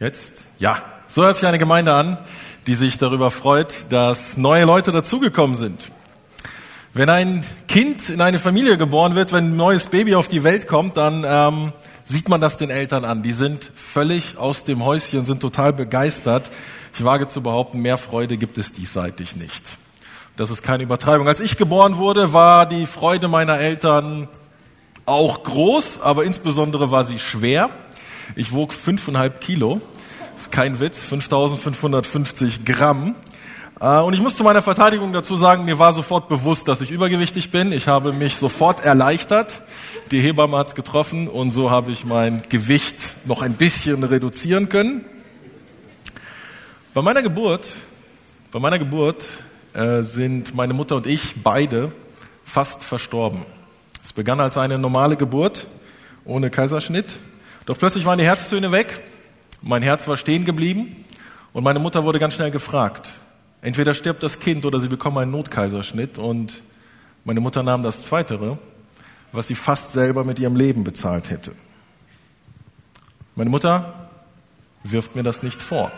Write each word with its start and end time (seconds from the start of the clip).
Jetzt? 0.00 0.32
Ja. 0.58 0.78
So 1.08 1.22
hört 1.22 1.36
sich 1.36 1.46
eine 1.46 1.58
Gemeinde 1.58 1.92
an, 1.92 2.16
die 2.66 2.74
sich 2.74 2.96
darüber 2.96 3.30
freut, 3.30 3.74
dass 3.90 4.38
neue 4.38 4.64
Leute 4.64 4.92
dazugekommen 4.92 5.56
sind. 5.56 5.78
Wenn 6.94 7.10
ein 7.10 7.44
Kind 7.68 8.08
in 8.08 8.22
eine 8.22 8.38
Familie 8.38 8.78
geboren 8.78 9.14
wird, 9.14 9.30
wenn 9.32 9.52
ein 9.52 9.56
neues 9.56 9.84
Baby 9.84 10.14
auf 10.14 10.26
die 10.26 10.42
Welt 10.42 10.66
kommt, 10.68 10.96
dann 10.96 11.26
ähm, 11.28 11.72
sieht 12.04 12.30
man 12.30 12.40
das 12.40 12.56
den 12.56 12.70
Eltern 12.70 13.04
an. 13.04 13.22
Die 13.22 13.34
sind 13.34 13.70
völlig 13.74 14.38
aus 14.38 14.64
dem 14.64 14.86
Häuschen, 14.86 15.26
sind 15.26 15.40
total 15.40 15.74
begeistert. 15.74 16.48
Ich 16.94 17.04
wage 17.04 17.26
zu 17.26 17.42
behaupten, 17.42 17.80
mehr 17.80 17.98
Freude 17.98 18.38
gibt 18.38 18.56
es 18.56 18.72
diesseitig 18.72 19.36
nicht. 19.36 19.62
Das 20.36 20.48
ist 20.48 20.62
keine 20.62 20.84
Übertreibung. 20.84 21.28
Als 21.28 21.40
ich 21.40 21.58
geboren 21.58 21.98
wurde, 21.98 22.32
war 22.32 22.64
die 22.64 22.86
Freude 22.86 23.28
meiner 23.28 23.58
Eltern 23.58 24.28
auch 25.04 25.44
groß, 25.44 26.00
aber 26.00 26.24
insbesondere 26.24 26.90
war 26.90 27.04
sie 27.04 27.18
schwer. 27.18 27.68
Ich 28.36 28.52
wog 28.52 28.72
fünfeinhalb 28.72 29.40
Kilo. 29.40 29.80
Ist 30.36 30.52
kein 30.52 30.78
Witz, 30.78 30.98
5550 30.98 32.64
Gramm. 32.64 33.14
Äh, 33.80 33.98
und 34.00 34.14
ich 34.14 34.20
muss 34.20 34.36
zu 34.36 34.44
meiner 34.44 34.62
Verteidigung 34.62 35.12
dazu 35.12 35.36
sagen, 35.36 35.64
mir 35.64 35.78
war 35.78 35.92
sofort 35.92 36.28
bewusst, 36.28 36.68
dass 36.68 36.80
ich 36.80 36.90
übergewichtig 36.90 37.50
bin. 37.50 37.72
Ich 37.72 37.88
habe 37.88 38.12
mich 38.12 38.36
sofort 38.36 38.84
erleichtert. 38.84 39.62
Die 40.10 40.20
Hebamme 40.20 40.56
hat's 40.56 40.74
getroffen 40.74 41.28
und 41.28 41.50
so 41.50 41.70
habe 41.70 41.90
ich 41.90 42.04
mein 42.04 42.42
Gewicht 42.48 42.96
noch 43.24 43.42
ein 43.42 43.54
bisschen 43.54 44.04
reduzieren 44.04 44.68
können. 44.68 45.04
Bei 46.94 47.02
meiner 47.02 47.22
Geburt, 47.22 47.66
bei 48.52 48.58
meiner 48.58 48.78
Geburt 48.78 49.24
äh, 49.72 50.02
sind 50.02 50.54
meine 50.54 50.74
Mutter 50.74 50.96
und 50.96 51.06
ich 51.06 51.42
beide 51.42 51.92
fast 52.44 52.82
verstorben. 52.82 53.44
Es 54.04 54.12
begann 54.12 54.40
als 54.40 54.56
eine 54.56 54.78
normale 54.78 55.16
Geburt 55.16 55.66
ohne 56.24 56.50
Kaiserschnitt. 56.50 57.18
Doch 57.70 57.78
plötzlich 57.78 58.04
waren 58.04 58.18
die 58.18 58.24
Herztöne 58.24 58.72
weg, 58.72 58.98
mein 59.62 59.80
Herz 59.80 60.08
war 60.08 60.16
stehen 60.16 60.44
geblieben 60.44 61.04
und 61.52 61.62
meine 61.62 61.78
Mutter 61.78 62.02
wurde 62.02 62.18
ganz 62.18 62.34
schnell 62.34 62.50
gefragt. 62.50 63.12
Entweder 63.62 63.94
stirbt 63.94 64.24
das 64.24 64.40
Kind 64.40 64.64
oder 64.64 64.80
sie 64.80 64.88
bekommen 64.88 65.18
einen 65.18 65.30
Notkaiserschnitt 65.30 66.18
und 66.18 66.62
meine 67.24 67.38
Mutter 67.38 67.62
nahm 67.62 67.84
das 67.84 68.04
Zweitere, 68.04 68.58
was 69.30 69.46
sie 69.46 69.54
fast 69.54 69.92
selber 69.92 70.24
mit 70.24 70.40
ihrem 70.40 70.56
Leben 70.56 70.82
bezahlt 70.82 71.30
hätte. 71.30 71.52
Meine 73.36 73.50
Mutter 73.50 74.10
wirft 74.82 75.14
mir 75.14 75.22
das 75.22 75.44
nicht 75.44 75.62
vor. 75.62 75.92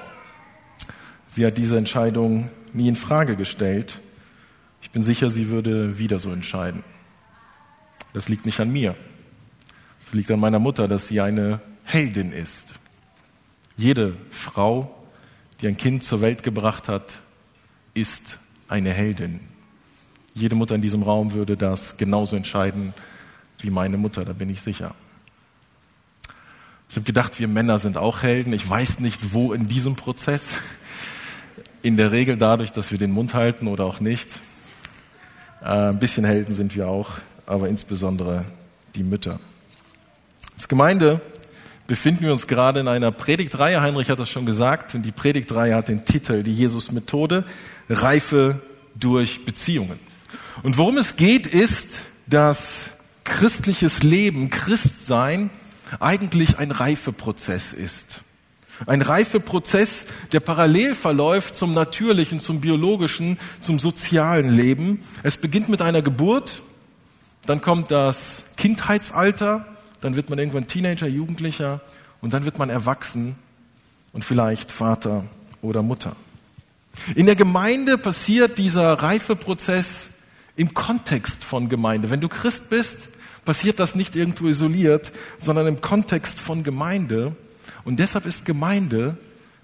Sie 1.27 1.47
hat 1.47 1.57
diese 1.57 1.79
Entscheidung 1.79 2.51
nie 2.75 2.89
in 2.89 2.97
Frage 2.97 3.35
gestellt. 3.35 3.99
Ich 4.83 4.91
bin 4.91 5.03
sicher, 5.03 5.31
sie 5.31 5.49
würde 5.49 5.99
wieder 5.99 6.19
so 6.19 6.33
entscheiden. 6.33 6.85
Das 8.13 8.29
liegt 8.29 8.45
nicht 8.45 8.61
an 8.61 8.71
mir. 8.71 8.95
Liegt 10.13 10.31
an 10.31 10.41
meiner 10.41 10.59
Mutter, 10.59 10.89
dass 10.89 11.09
sie 11.09 11.21
eine 11.21 11.61
Heldin 11.85 12.33
ist. 12.33 12.75
Jede 13.77 14.17
Frau, 14.31 14.95
die 15.61 15.69
ein 15.69 15.77
Kind 15.77 16.05
zur 16.05 16.21
Welt 16.21 16.43
gebracht 16.43 16.89
hat, 16.89 17.15
ist 17.95 18.39
eine 18.69 18.93
Heldin. 18.93 19.41
Jede 20.35 20.55
Mutter 20.55 20.75
in 20.75 20.83
diesem 20.83 21.03
Raum 21.03 21.33
würde 21.33 21.57
das 21.57 21.97
genauso 21.97 22.37
entscheiden 22.37 22.95
wie 23.59 23.71
meine 23.71 23.97
Mutter, 23.97 24.25
da 24.25 24.33
bin 24.33 24.51
ich 24.51 24.61
sicher. 24.61 24.95
Ich 26.89 26.97
habe 26.97 27.07
gedacht, 27.07 27.39
wir 27.39 27.49
Männer 27.49 27.79
sind 27.79 27.97
auch 27.97 28.23
Helden. 28.23 28.53
Ich 28.53 28.69
weiß 28.69 29.01
nicht, 29.01 29.33
wo 29.33 29.53
in 29.53 29.69
diesem 29.69 29.97
Prozess. 29.97 30.45
In 31.81 31.97
der 31.97 32.13
Regel 32.13 32.37
dadurch, 32.37 32.71
dass 32.71 32.91
wir 32.91 32.99
den 32.99 33.13
Mund 33.13 33.35
halten 33.35 33.67
oder 33.67 33.85
auch 33.85 34.01
nicht. 34.01 34.29
Äh, 35.63 35.91
ein 35.91 35.99
bisschen 35.99 36.25
Helden 36.25 36.55
sind 36.55 36.77
wir 36.77 36.89
auch, 36.89 37.13
aber 37.47 37.69
insbesondere 37.69 38.45
die 38.95 39.03
Mütter. 39.03 39.41
Gemeinde 40.73 41.21
befinden 41.87 42.25
wir 42.25 42.33
uns 42.33 42.47
gerade 42.47 42.81
in 42.81 42.89
einer 42.89 43.13
Predigtreihe. 43.13 43.83
Heinrich 43.83 44.09
hat 44.09 44.19
das 44.19 44.31
schon 44.31 44.47
gesagt. 44.47 44.95
Und 44.95 45.03
die 45.03 45.13
Predigtreihe 45.13 45.75
hat 45.75 45.89
den 45.89 46.07
Titel 46.07 46.43
Die 46.43 46.55
Jesus-Methode, 46.55 47.45
Reife 47.91 48.63
durch 48.95 49.45
Beziehungen. 49.45 50.01
Und 50.63 50.79
worum 50.79 50.97
es 50.97 51.17
geht, 51.17 51.47
ist, 51.47 51.89
dass 52.27 52.87
christliches 53.25 54.03
Leben, 54.03 54.49
Christsein 54.49 55.51
eigentlich 56.01 56.57
ein 56.57 56.71
Reifeprozess 56.71 57.75
ist. 57.75 58.23
Ein 58.87 59.03
Reifeprozess, 59.03 60.07
der 60.33 60.41
parallel 60.41 60.95
verläuft 60.95 61.55
zum 61.55 61.75
natürlichen, 61.75 62.41
zum 62.41 62.63
biologischen, 62.63 63.39
zum 63.61 63.79
sozialen 63.79 64.49
Leben. 64.49 65.03
Es 65.23 65.37
beginnt 65.37 65.69
mit 65.69 65.83
einer 65.83 66.01
Geburt, 66.01 66.63
dann 67.45 67.61
kommt 67.61 67.91
das 67.91 68.43
Kindheitsalter, 68.57 69.67
dann 70.03 70.17
wird 70.17 70.29
man 70.29 70.39
irgendwann 70.39 70.67
Teenager, 70.67 71.07
Jugendlicher 71.07 71.81
und 72.21 72.35
dann 72.35 72.45
wird 72.45 72.59
man 72.59 72.69
erwachsen 72.69 73.37
und 74.13 74.25
vielleicht 74.25 74.71
Vater 74.71 75.25
oder 75.63 75.83
Mutter. 75.83 76.15
In 77.15 77.27
der 77.27 77.37
Gemeinde 77.37 77.97
passiert 77.97 78.59
dieser 78.59 78.93
Reifeprozess 78.93 80.09
im 80.57 80.75
Kontext 80.75 81.43
von 81.43 81.69
Gemeinde. 81.69 82.11
Wenn 82.11 82.21
du 82.21 82.29
Christ 82.29 82.69
bist, 82.69 82.99
passiert 83.45 83.81
das 83.81 83.95
nicht 83.95 84.15
irgendwo 84.15 84.49
isoliert, 84.49 85.11
sondern 85.39 85.67
im 85.67 85.81
Kontext 85.81 86.39
von 86.39 86.63
Gemeinde. 86.63 87.35
Und 87.85 87.99
deshalb 87.99 88.27
ist 88.27 88.45
Gemeinde 88.45 89.17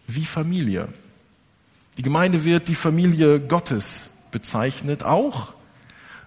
wie 0.06 0.24
Familie. 0.24 0.88
Die 1.98 2.02
Gemeinde 2.02 2.44
wird 2.44 2.68
die 2.68 2.74
Familie 2.74 3.40
Gottes 3.40 3.86
bezeichnet, 4.30 5.02
auch 5.02 5.52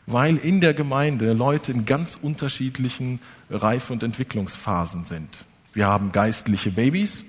weil 0.05 0.37
in 0.37 0.61
der 0.61 0.73
Gemeinde 0.73 1.33
Leute 1.33 1.71
in 1.71 1.85
ganz 1.85 2.17
unterschiedlichen 2.21 3.19
Reife- 3.51 3.93
und 3.93 4.03
Entwicklungsphasen 4.03 5.05
sind. 5.05 5.29
Wir 5.73 5.87
haben 5.87 6.11
geistliche 6.11 6.71
Babys, 6.71 7.23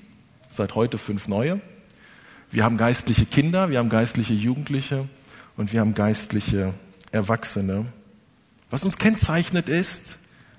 seit 0.50 0.74
heute 0.74 0.98
fünf 0.98 1.28
neue. 1.28 1.60
Wir 2.50 2.64
haben 2.64 2.76
geistliche 2.76 3.26
Kinder, 3.26 3.70
wir 3.70 3.78
haben 3.78 3.88
geistliche 3.88 4.34
Jugendliche 4.34 5.08
und 5.56 5.72
wir 5.72 5.80
haben 5.80 5.94
geistliche 5.94 6.74
Erwachsene. 7.10 7.86
Was 8.70 8.84
uns 8.84 8.98
kennzeichnet 8.98 9.68
ist, 9.68 10.02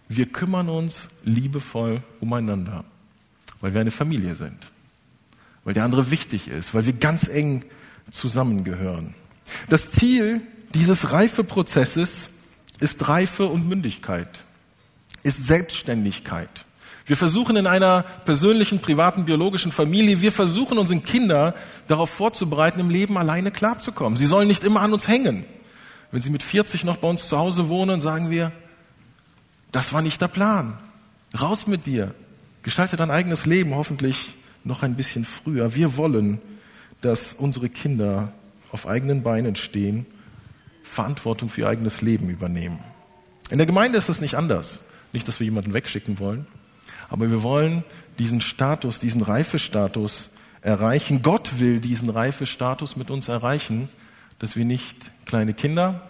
wir 0.07 0.27
kümmern 0.27 0.69
uns 0.69 1.07
liebevoll 1.23 2.03
umeinander, 2.19 2.83
weil 3.61 3.73
wir 3.73 3.81
eine 3.81 3.91
Familie 3.91 4.35
sind, 4.35 4.57
weil 5.63 5.73
der 5.73 5.83
andere 5.83 6.11
wichtig 6.11 6.47
ist, 6.47 6.73
weil 6.73 6.85
wir 6.85 6.93
ganz 6.93 7.27
eng 7.27 7.63
zusammengehören. 8.11 9.13
Das 9.69 9.91
Ziel 9.91 10.41
dieses 10.73 11.11
Reifeprozesses 11.11 12.29
ist 12.79 13.07
Reife 13.07 13.45
und 13.45 13.67
Mündigkeit, 13.67 14.42
ist 15.23 15.45
Selbstständigkeit. 15.45 16.65
Wir 17.05 17.17
versuchen 17.17 17.57
in 17.57 17.67
einer 17.67 18.03
persönlichen, 18.25 18.79
privaten, 18.79 19.25
biologischen 19.25 19.71
Familie, 19.71 20.21
wir 20.21 20.31
versuchen 20.31 20.77
unseren 20.77 21.03
Kinder 21.03 21.53
darauf 21.87 22.09
vorzubereiten, 22.09 22.79
im 22.79 22.89
Leben 22.89 23.17
alleine 23.17 23.51
klarzukommen. 23.51 24.17
Sie 24.17 24.25
sollen 24.25 24.47
nicht 24.47 24.63
immer 24.63 24.81
an 24.81 24.93
uns 24.93 25.07
hängen. 25.07 25.43
Wenn 26.11 26.21
sie 26.21 26.29
mit 26.29 26.43
40 26.43 26.85
noch 26.85 26.97
bei 26.97 27.09
uns 27.09 27.27
zu 27.27 27.37
Hause 27.37 27.67
wohnen, 27.67 27.99
sagen 27.99 28.29
wir, 28.29 28.51
das 29.71 29.91
war 29.91 30.01
nicht 30.01 30.21
der 30.21 30.27
Plan. 30.27 30.77
Raus 31.39 31.67
mit 31.67 31.85
dir. 31.85 32.13
Gestalte 32.61 32.95
dein 32.95 33.11
eigenes 33.11 33.45
Leben 33.45 33.75
hoffentlich 33.75 34.35
noch 34.63 34.83
ein 34.83 34.95
bisschen 34.95 35.25
früher. 35.25 35.75
Wir 35.75 35.97
wollen, 35.97 36.39
dass 37.01 37.33
unsere 37.33 37.67
Kinder 37.67 38.31
auf 38.71 38.87
eigenen 38.87 39.23
Beinen 39.23 39.55
stehen, 39.55 40.05
Verantwortung 40.83 41.49
für 41.49 41.61
ihr 41.61 41.67
eigenes 41.67 42.01
Leben 42.01 42.29
übernehmen. 42.29 42.79
In 43.49 43.57
der 43.57 43.67
Gemeinde 43.67 43.97
ist 43.97 44.07
das 44.07 44.21
nicht 44.21 44.35
anders. 44.35 44.79
Nicht, 45.13 45.27
dass 45.27 45.39
wir 45.39 45.45
jemanden 45.45 45.73
wegschicken 45.73 46.19
wollen, 46.19 46.45
aber 47.09 47.29
wir 47.31 47.43
wollen 47.43 47.83
diesen 48.19 48.41
Status, 48.41 48.99
diesen 48.99 49.21
Reifestatus 49.21 50.29
erreichen. 50.61 51.21
Gott 51.21 51.59
will 51.59 51.79
diesen 51.79 52.09
Reifestatus 52.09 52.95
mit 52.95 53.11
uns 53.11 53.27
erreichen, 53.27 53.89
dass 54.39 54.55
wir 54.55 54.65
nicht 54.65 54.97
kleine 55.25 55.53
Kinder, 55.53 56.09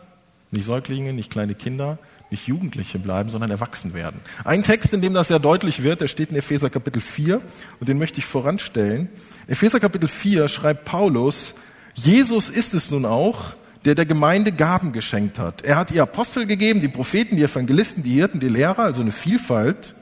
nicht 0.51 0.65
Säuglinge, 0.65 1.13
nicht 1.13 1.29
kleine 1.29 1.55
Kinder, 1.55 1.97
nicht 2.29 2.47
Jugendliche 2.47 2.97
bleiben, 2.97 3.29
sondern 3.29 3.51
erwachsen 3.51 3.93
werden. 3.93 4.19
Ein 4.43 4.63
Text, 4.63 4.93
in 4.93 5.01
dem 5.01 5.13
das 5.13 5.27
sehr 5.27 5.39
deutlich 5.39 5.83
wird, 5.83 6.01
der 6.01 6.07
steht 6.07 6.31
in 6.31 6.35
Epheser 6.35 6.69
Kapitel 6.69 7.01
4 7.01 7.41
und 7.79 7.89
den 7.89 7.99
möchte 7.99 8.19
ich 8.19 8.25
voranstellen. 8.25 9.09
Epheser 9.47 9.79
Kapitel 9.79 10.09
4 10.09 10.47
schreibt 10.47 10.85
Paulus, 10.85 11.53
Jesus 11.93 12.49
ist 12.49 12.73
es 12.73 12.89
nun 12.89 13.05
auch, 13.05 13.53
der 13.85 13.95
der 13.95 14.05
Gemeinde 14.05 14.51
Gaben 14.51 14.93
geschenkt 14.93 15.39
hat. 15.39 15.61
Er 15.63 15.75
hat 15.75 15.91
ihr 15.91 16.03
Apostel 16.03 16.45
gegeben, 16.45 16.79
die 16.79 16.87
Propheten, 16.87 17.35
die 17.35 17.43
Evangelisten, 17.43 18.03
die 18.03 18.13
Hirten, 18.13 18.39
die 18.39 18.49
Lehrer, 18.49 18.79
also 18.79 19.01
eine 19.01 19.11
Vielfalt. 19.11 19.93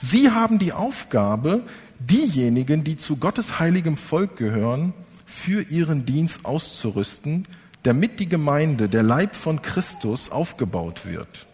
Sie 0.00 0.30
haben 0.30 0.58
die 0.58 0.72
Aufgabe, 0.72 1.62
diejenigen, 1.98 2.84
die 2.84 2.96
zu 2.96 3.16
Gottes 3.16 3.58
heiligem 3.58 3.96
Volk 3.96 4.36
gehören, 4.36 4.92
für 5.24 5.62
ihren 5.62 6.04
Dienst 6.04 6.44
auszurüsten, 6.44 7.44
damit 7.82 8.20
die 8.20 8.28
Gemeinde, 8.28 8.88
der 8.88 9.02
Leib 9.02 9.34
von 9.36 9.62
Christus, 9.62 10.30
aufgebaut 10.30 11.06
wird. 11.06 11.46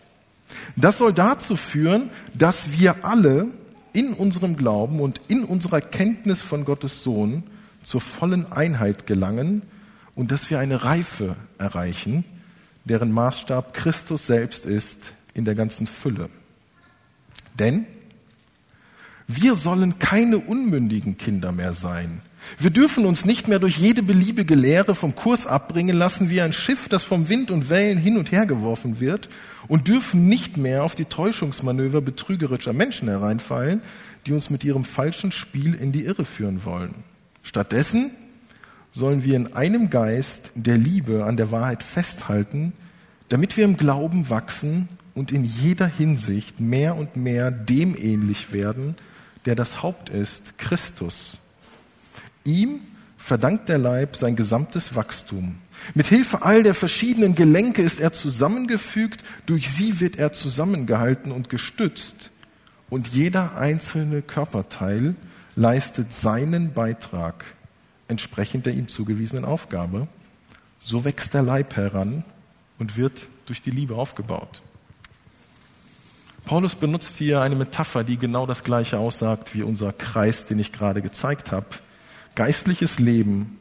Das 0.76 0.98
soll 0.98 1.12
dazu 1.12 1.56
führen, 1.56 2.10
dass 2.34 2.78
wir 2.78 3.04
alle 3.04 3.46
in 3.92 4.12
unserem 4.12 4.56
Glauben 4.56 5.00
und 5.00 5.20
in 5.28 5.44
unserer 5.44 5.80
Kenntnis 5.80 6.40
von 6.40 6.64
Gottes 6.64 7.02
Sohn 7.02 7.42
zur 7.82 8.00
vollen 8.00 8.50
Einheit 8.52 9.06
gelangen 9.06 9.62
und 10.14 10.30
dass 10.32 10.50
wir 10.50 10.58
eine 10.58 10.84
Reife 10.84 11.36
erreichen, 11.58 12.24
deren 12.84 13.12
Maßstab 13.12 13.74
Christus 13.74 14.26
selbst 14.26 14.64
ist 14.64 14.98
in 15.34 15.44
der 15.44 15.54
ganzen 15.54 15.86
Fülle. 15.86 16.28
Denn 17.58 17.86
Wir 19.32 19.54
sollen 19.54 20.00
keine 20.00 20.38
unmündigen 20.38 21.16
Kinder 21.16 21.52
mehr 21.52 21.72
sein. 21.72 22.20
Wir 22.58 22.70
dürfen 22.70 23.06
uns 23.06 23.24
nicht 23.24 23.46
mehr 23.46 23.60
durch 23.60 23.76
jede 23.76 24.02
beliebige 24.02 24.56
Lehre 24.56 24.96
vom 24.96 25.14
Kurs 25.14 25.46
abbringen 25.46 25.96
lassen 25.96 26.30
wie 26.30 26.40
ein 26.40 26.52
Schiff, 26.52 26.88
das 26.88 27.04
vom 27.04 27.28
Wind 27.28 27.52
und 27.52 27.70
Wellen 27.70 27.96
hin 27.96 28.18
und 28.18 28.32
her 28.32 28.44
geworfen 28.44 28.98
wird 28.98 29.28
und 29.68 29.86
dürfen 29.86 30.26
nicht 30.26 30.56
mehr 30.56 30.82
auf 30.82 30.96
die 30.96 31.04
Täuschungsmanöver 31.04 32.00
betrügerischer 32.00 32.72
Menschen 32.72 33.06
hereinfallen, 33.06 33.82
die 34.26 34.32
uns 34.32 34.50
mit 34.50 34.64
ihrem 34.64 34.84
falschen 34.84 35.30
Spiel 35.30 35.74
in 35.74 35.92
die 35.92 36.06
Irre 36.06 36.24
führen 36.24 36.64
wollen. 36.64 37.04
Stattdessen 37.44 38.10
sollen 38.92 39.24
wir 39.24 39.36
in 39.36 39.54
einem 39.54 39.90
Geist 39.90 40.50
der 40.54 40.76
Liebe 40.76 41.24
an 41.24 41.36
der 41.36 41.52
Wahrheit 41.52 41.82
festhalten, 41.82 42.72
damit 43.28 43.56
wir 43.56 43.64
im 43.64 43.76
Glauben 43.76 44.30
wachsen 44.30 44.88
und 45.14 45.32
in 45.32 45.44
jeder 45.44 45.86
Hinsicht 45.86 46.60
mehr 46.60 46.96
und 46.96 47.16
mehr 47.16 47.50
dem 47.50 47.96
ähnlich 47.96 48.52
werden, 48.52 48.96
der 49.44 49.54
das 49.54 49.82
Haupt 49.82 50.08
ist, 50.08 50.58
Christus. 50.58 51.38
Ihm 52.44 52.80
verdankt 53.16 53.68
der 53.68 53.78
Leib 53.78 54.16
sein 54.16 54.34
gesamtes 54.34 54.96
Wachstum. 54.96 55.58
Mit 55.94 56.08
Hilfe 56.08 56.42
all 56.42 56.62
der 56.62 56.74
verschiedenen 56.74 57.34
Gelenke 57.34 57.82
ist 57.82 58.00
er 58.00 58.12
zusammengefügt, 58.12 59.22
durch 59.46 59.70
sie 59.70 60.00
wird 60.00 60.16
er 60.16 60.32
zusammengehalten 60.32 61.32
und 61.32 61.48
gestützt. 61.48 62.30
Und 62.88 63.08
jeder 63.08 63.56
einzelne 63.56 64.20
Körperteil 64.20 65.14
leistet 65.54 66.12
seinen 66.12 66.72
Beitrag 66.72 67.44
entsprechend 68.10 68.66
der 68.66 68.74
ihm 68.74 68.88
zugewiesenen 68.88 69.44
Aufgabe. 69.44 70.08
So 70.80 71.04
wächst 71.04 71.34
der 71.34 71.42
Leib 71.42 71.76
heran 71.76 72.24
und 72.78 72.96
wird 72.96 73.22
durch 73.46 73.62
die 73.62 73.70
Liebe 73.70 73.94
aufgebaut. 73.94 74.60
Paulus 76.44 76.74
benutzt 76.74 77.14
hier 77.16 77.42
eine 77.42 77.54
Metapher, 77.54 78.02
die 78.02 78.16
genau 78.16 78.46
das 78.46 78.64
Gleiche 78.64 78.98
aussagt 78.98 79.54
wie 79.54 79.62
unser 79.62 79.92
Kreis, 79.92 80.46
den 80.46 80.58
ich 80.58 80.72
gerade 80.72 81.02
gezeigt 81.02 81.52
habe. 81.52 81.66
Geistliches 82.34 82.98
Leben 82.98 83.58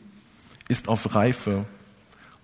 ist 0.67 0.87
auf 0.87 1.15
Reife, 1.15 1.65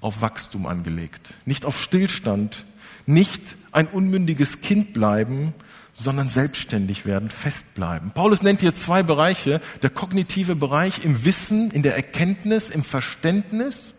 auf 0.01 0.21
Wachstum 0.21 0.67
angelegt, 0.67 1.33
nicht 1.45 1.65
auf 1.65 1.81
Stillstand, 1.81 2.63
nicht 3.05 3.41
ein 3.71 3.87
unmündiges 3.87 4.61
Kind 4.61 4.93
bleiben, 4.93 5.53
sondern 5.95 6.29
selbstständig 6.29 7.05
werden, 7.05 7.29
festbleiben. 7.29 8.11
Paulus 8.11 8.41
nennt 8.41 8.59
hier 8.59 8.75
zwei 8.75 9.01
Bereiche, 9.01 9.61
der 9.81 9.89
kognitive 9.89 10.55
Bereich 10.55 11.03
im 11.05 11.25
Wissen, 11.25 11.71
in 11.71 11.83
der 11.83 11.95
Erkenntnis, 11.95 12.69
im 12.69 12.83
Verständnis, 12.83 13.93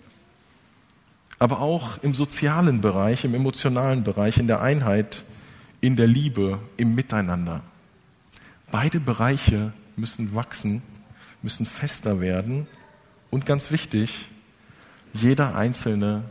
aber 1.38 1.60
auch 1.60 2.02
im 2.02 2.14
sozialen 2.14 2.80
Bereich, 2.80 3.24
im 3.24 3.34
emotionalen 3.34 4.04
Bereich, 4.04 4.36
in 4.36 4.46
der 4.46 4.60
Einheit, 4.60 5.22
in 5.80 5.96
der 5.96 6.06
Liebe, 6.06 6.60
im 6.76 6.94
Miteinander. 6.94 7.62
Beide 8.70 9.00
Bereiche 9.00 9.72
müssen 9.96 10.34
wachsen 10.34 10.82
müssen 11.46 11.64
fester 11.64 12.20
werden 12.20 12.66
und 13.30 13.46
ganz 13.46 13.70
wichtig, 13.70 14.12
jeder 15.12 15.54
Einzelne 15.54 16.24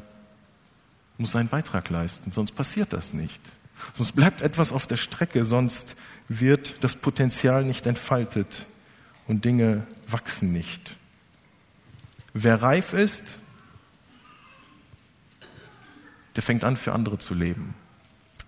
muss 1.18 1.31
seinen 1.31 1.47
Beitrag 1.47 1.89
leisten, 1.89 2.33
sonst 2.33 2.51
passiert 2.51 2.91
das 2.91 3.13
nicht. 3.13 3.39
Sonst 3.94 4.13
bleibt 4.13 4.42
etwas 4.42 4.72
auf 4.72 4.88
der 4.88 4.98
Strecke, 4.98 5.45
sonst 5.45 5.95
wird 6.27 6.75
das 6.81 6.95
Potenzial 6.95 7.63
nicht 7.63 7.86
entfaltet 7.86 8.66
und 9.27 9.45
Dinge 9.45 9.86
wachsen 10.07 10.51
nicht. 10.51 10.95
Wer 12.33 12.62
reif 12.62 12.94
ist, 12.94 13.24
der 16.36 16.44
fängt 16.44 16.63
an, 16.63 16.77
für 16.77 16.94
andere 16.94 17.18
zu 17.18 17.33
leben. 17.33 17.75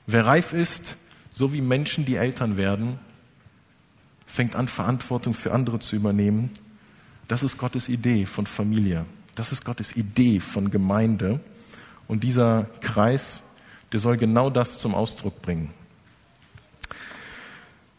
Wer 0.05 0.25
reif 0.25 0.53
ist, 0.53 0.95
so 1.31 1.53
wie 1.53 1.61
Menschen, 1.61 2.05
die 2.05 2.15
Eltern 2.15 2.57
werden, 2.57 2.99
fängt 4.25 4.55
an, 4.55 4.67
Verantwortung 4.67 5.33
für 5.33 5.53
andere 5.53 5.79
zu 5.79 5.95
übernehmen. 5.95 6.51
Das 7.27 7.43
ist 7.43 7.57
Gottes 7.57 7.89
Idee 7.89 8.25
von 8.25 8.45
Familie. 8.45 9.05
Das 9.35 9.51
ist 9.51 9.63
Gottes 9.63 9.95
Idee 9.95 10.39
von 10.39 10.71
Gemeinde. 10.71 11.39
Und 12.07 12.23
dieser 12.23 12.69
Kreis, 12.81 13.41
der 13.91 13.99
soll 13.99 14.17
genau 14.17 14.49
das 14.49 14.77
zum 14.77 14.95
Ausdruck 14.95 15.41
bringen. 15.41 15.71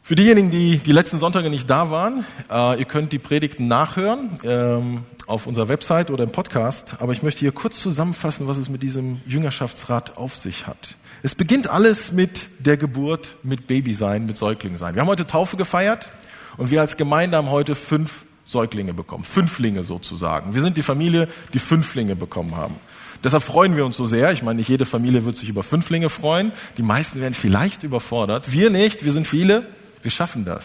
Für 0.03 0.15
diejenigen, 0.15 0.51
die 0.51 0.79
die 0.79 0.93
letzten 0.93 1.19
Sonntage 1.19 1.51
nicht 1.51 1.69
da 1.69 1.91
waren, 1.91 2.25
äh, 2.51 2.79
ihr 2.79 2.87
könnt 2.87 3.13
die 3.13 3.19
Predigten 3.19 3.69
nachhören 3.69 4.31
ähm, 4.43 5.05
auf 5.27 5.47
unserer 5.47 5.69
Website 5.69 6.11
oder 6.11 6.25
im 6.25 6.33
Podcast. 6.33 6.95
Aber 7.01 7.13
ich 7.13 7.23
möchte 7.23 7.41
hier 7.41 7.53
kurz 7.53 7.79
zusammenfassen, 7.79 8.49
was 8.49 8.57
es 8.57 8.71
mit 8.71 8.83
diesem 8.83 9.21
Jüngerschaftsrat 9.27 10.17
auf 10.17 10.35
sich 10.35 10.67
hat. 10.67 10.97
Es 11.23 11.35
beginnt 11.35 11.69
alles 11.69 12.11
mit 12.11 12.49
der 12.59 12.79
Geburt, 12.79 13.35
mit 13.43 13.67
Babysein, 13.67 14.25
mit 14.25 14.39
Säuglingsein. 14.39 14.95
Wir 14.95 15.03
haben 15.03 15.09
heute 15.09 15.27
Taufe 15.27 15.59
gefeiert. 15.59 16.09
Und 16.57 16.71
wir 16.71 16.81
als 16.81 16.97
Gemeinde 16.97 17.37
haben 17.37 17.51
heute 17.51 17.75
fünf 17.75 18.25
Säuglinge 18.45 18.95
bekommen, 18.95 19.25
Fünflinge 19.25 19.85
sozusagen. 19.85 20.55
Wir 20.55 20.63
sind 20.63 20.77
die 20.77 20.83
Familie, 20.83 21.29
die 21.53 21.59
Fünflinge 21.59 22.17
bekommen 22.17 22.57
haben. 22.57 22.77
Deshalb 23.25 23.43
freuen 23.43 23.77
wir 23.77 23.85
uns 23.85 23.97
so 23.97 24.07
sehr. 24.07 24.33
Ich 24.33 24.43
meine, 24.43 24.59
nicht 24.59 24.69
jede 24.69 24.87
Familie 24.87 25.25
wird 25.25 25.37
sich 25.37 25.49
über 25.49 25.63
Fünflinge 25.63 26.09
freuen. 26.09 26.53
Die 26.77 26.83
meisten 26.83 27.21
werden 27.21 27.35
vielleicht 27.35 27.83
überfordert. 27.83 28.53
Wir 28.53 28.71
nicht, 28.71 29.05
wir 29.05 29.13
sind 29.13 29.27
viele. 29.27 29.67
Wir 30.03 30.11
schaffen 30.11 30.45
das. 30.45 30.65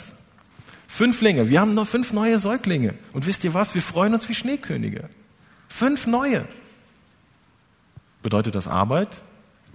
Fünflinge, 0.88 1.50
wir 1.50 1.60
haben 1.60 1.74
noch 1.74 1.88
fünf 1.88 2.14
neue 2.14 2.38
Säuglinge. 2.38 2.94
Und 3.14 3.26
wisst 3.26 3.44
ihr 3.44 3.56
was? 3.56 3.74
Wir 3.74 3.82
freuen 3.82 4.14
uns 4.14 4.30
wie 4.30 4.36
Schneekönige. 4.36 5.10
Fünf 5.68 6.06
neue. 6.06 6.46
Bedeutet 8.22 8.54
das 8.54 8.68
Arbeit? 8.68 9.10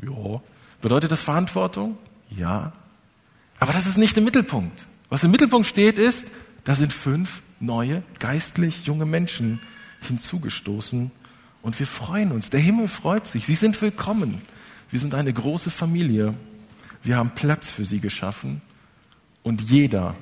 Ja. 0.01 0.41
Bedeutet 0.81 1.11
das 1.11 1.21
Verantwortung? 1.21 1.99
Ja. 2.31 2.73
Aber 3.59 3.73
das 3.73 3.87
ist 3.87 3.99
nicht 3.99 4.15
der 4.15 4.23
Mittelpunkt. 4.23 4.87
Was 5.09 5.25
im 5.25 5.33
Mittelpunkt 5.33 5.67
steht, 5.67 5.99
ist, 5.99 6.25
da 6.63 6.77
sind 6.77 6.93
fünf 6.93 7.41
neue, 7.59 8.05
geistlich 8.21 8.85
junge 8.87 9.07
Menschen 9.07 9.61
hinzugestoßen 10.03 11.11
und 11.63 11.79
wir 11.79 11.87
freuen 11.87 12.33
uns. 12.33 12.51
Der 12.51 12.61
Himmel 12.61 12.89
freut 12.89 13.27
sich. 13.27 13.47
Sie 13.47 13.55
sind 13.55 13.81
willkommen. 13.81 14.41
Wir 14.91 15.01
sind 15.01 15.15
eine 15.15 15.33
große 15.33 15.71
Familie. 15.71 16.35
Wir 17.03 17.17
haben 17.17 17.31
Platz 17.31 17.69
für 17.69 17.85
sie 17.85 18.01
geschaffen 18.01 18.61
und 19.43 19.61
jeder, 19.61 20.15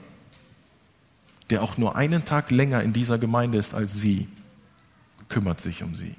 der 1.50 1.62
auch 1.62 1.78
nur 1.78 1.96
einen 1.96 2.24
Tag 2.24 2.50
länger 2.50 2.82
in 2.82 2.92
dieser 2.92 3.18
Gemeinde 3.18 3.58
ist 3.58 3.74
als 3.74 3.94
sie, 3.94 4.28
kümmert 5.28 5.60
sich 5.60 5.82
um 5.82 5.94
sie. 5.94 6.14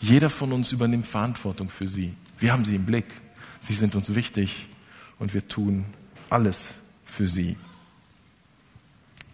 Jeder 0.00 0.30
von 0.30 0.52
uns 0.52 0.72
übernimmt 0.72 1.06
Verantwortung 1.06 1.68
für 1.70 1.88
sie. 1.88 2.14
Wir 2.38 2.52
haben 2.52 2.64
sie 2.64 2.76
im 2.76 2.84
Blick. 2.84 3.06
Sie 3.66 3.74
sind 3.74 3.94
uns 3.94 4.14
wichtig 4.14 4.66
und 5.18 5.34
wir 5.34 5.48
tun 5.48 5.86
alles 6.28 6.58
für 7.04 7.26
sie. 7.26 7.56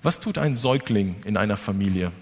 Was 0.02 0.20
tut 0.20 0.38
ein 0.38 0.56
Säugling 0.56 1.16
in 1.24 1.36
einer 1.36 1.56
Familie? 1.56 2.12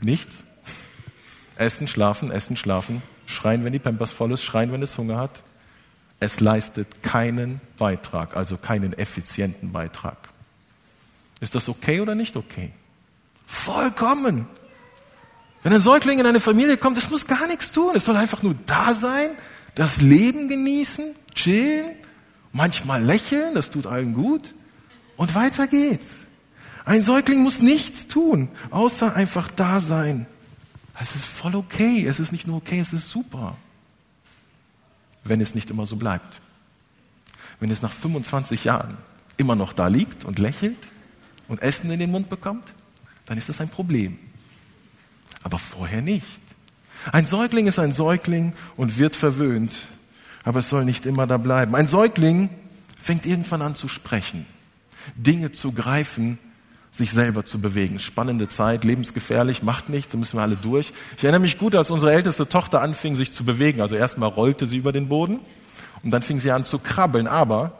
Nichts. 0.00 0.42
Essen, 1.56 1.88
schlafen, 1.88 2.30
essen, 2.30 2.56
schlafen, 2.56 3.02
schreien, 3.26 3.64
wenn 3.64 3.72
die 3.72 3.78
Pampers 3.78 4.10
voll 4.10 4.32
ist, 4.32 4.44
schreien, 4.44 4.72
wenn 4.72 4.82
es 4.82 4.98
Hunger 4.98 5.18
hat. 5.18 5.42
Es 6.20 6.40
leistet 6.40 7.02
keinen 7.02 7.60
Beitrag, 7.78 8.36
also 8.36 8.56
keinen 8.56 8.92
effizienten 8.92 9.72
Beitrag. 9.72 10.16
Ist 11.40 11.54
das 11.54 11.68
okay 11.68 12.00
oder 12.00 12.14
nicht 12.14 12.36
okay? 12.36 12.72
Vollkommen. 13.46 14.46
Wenn 15.62 15.72
ein 15.72 15.80
Säugling 15.80 16.18
in 16.18 16.26
eine 16.26 16.40
Familie 16.40 16.76
kommt, 16.76 16.96
es 16.98 17.10
muss 17.10 17.26
gar 17.26 17.46
nichts 17.46 17.72
tun. 17.72 17.92
Es 17.94 18.04
soll 18.04 18.16
einfach 18.16 18.42
nur 18.42 18.54
da 18.66 18.94
sein, 18.94 19.30
das 19.74 19.98
Leben 19.98 20.48
genießen, 20.48 21.14
chillen, 21.34 21.86
manchmal 22.52 23.02
lächeln, 23.02 23.54
das 23.54 23.70
tut 23.70 23.86
allen 23.86 24.14
gut. 24.14 24.54
Und 25.16 25.34
weiter 25.34 25.66
geht's. 25.66 26.06
Ein 26.86 27.02
Säugling 27.02 27.42
muss 27.42 27.60
nichts 27.60 28.08
tun, 28.08 28.48
außer 28.70 29.14
einfach 29.14 29.48
da 29.48 29.80
sein. 29.80 30.26
Es 30.98 31.14
ist 31.14 31.26
voll 31.26 31.54
okay. 31.54 32.06
Es 32.06 32.18
ist 32.18 32.32
nicht 32.32 32.46
nur 32.46 32.56
okay, 32.56 32.80
es 32.80 32.94
ist 32.94 33.10
super. 33.10 33.58
Wenn 35.22 35.42
es 35.42 35.54
nicht 35.54 35.68
immer 35.68 35.84
so 35.84 35.96
bleibt. 35.96 36.40
Wenn 37.60 37.70
es 37.70 37.82
nach 37.82 37.92
25 37.92 38.64
Jahren 38.64 38.96
immer 39.36 39.54
noch 39.54 39.74
da 39.74 39.88
liegt 39.88 40.24
und 40.24 40.38
lächelt 40.38 40.78
und 41.48 41.60
Essen 41.60 41.90
in 41.90 41.98
den 41.98 42.10
Mund 42.10 42.30
bekommt, 42.30 42.72
dann 43.26 43.36
ist 43.36 43.50
das 43.50 43.60
ein 43.60 43.68
Problem. 43.68 44.18
Aber 45.42 45.58
vorher 45.58 46.00
nicht. 46.00 46.26
Ein 47.12 47.26
Säugling 47.26 47.66
ist 47.66 47.78
ein 47.78 47.92
Säugling 47.92 48.54
und 48.78 48.96
wird 48.96 49.14
verwöhnt 49.14 49.74
aber 50.46 50.60
es 50.60 50.68
soll 50.68 50.84
nicht 50.84 51.06
immer 51.06 51.26
da 51.26 51.38
bleiben. 51.38 51.74
Ein 51.74 51.88
Säugling 51.88 52.48
fängt 53.02 53.26
irgendwann 53.26 53.62
an 53.62 53.74
zu 53.74 53.88
sprechen, 53.88 54.46
Dinge 55.16 55.50
zu 55.50 55.72
greifen, 55.72 56.38
sich 56.96 57.10
selber 57.10 57.44
zu 57.44 57.60
bewegen. 57.60 57.98
Spannende 57.98 58.48
Zeit, 58.48 58.84
lebensgefährlich, 58.84 59.62
macht 59.62 59.88
nichts, 59.88 60.12
da 60.12 60.18
müssen 60.18 60.38
wir 60.38 60.42
alle 60.42 60.56
durch. 60.56 60.92
Ich 61.16 61.24
erinnere 61.24 61.40
mich 61.40 61.58
gut, 61.58 61.74
als 61.74 61.90
unsere 61.90 62.12
älteste 62.12 62.48
Tochter 62.48 62.80
anfing, 62.80 63.16
sich 63.16 63.32
zu 63.32 63.44
bewegen. 63.44 63.80
Also 63.80 63.96
erstmal 63.96 64.30
rollte 64.30 64.66
sie 64.66 64.78
über 64.78 64.92
den 64.92 65.08
Boden 65.08 65.40
und 66.02 66.10
dann 66.10 66.22
fing 66.22 66.40
sie 66.40 66.50
an 66.50 66.64
zu 66.64 66.78
krabbeln, 66.78 67.26
aber 67.26 67.72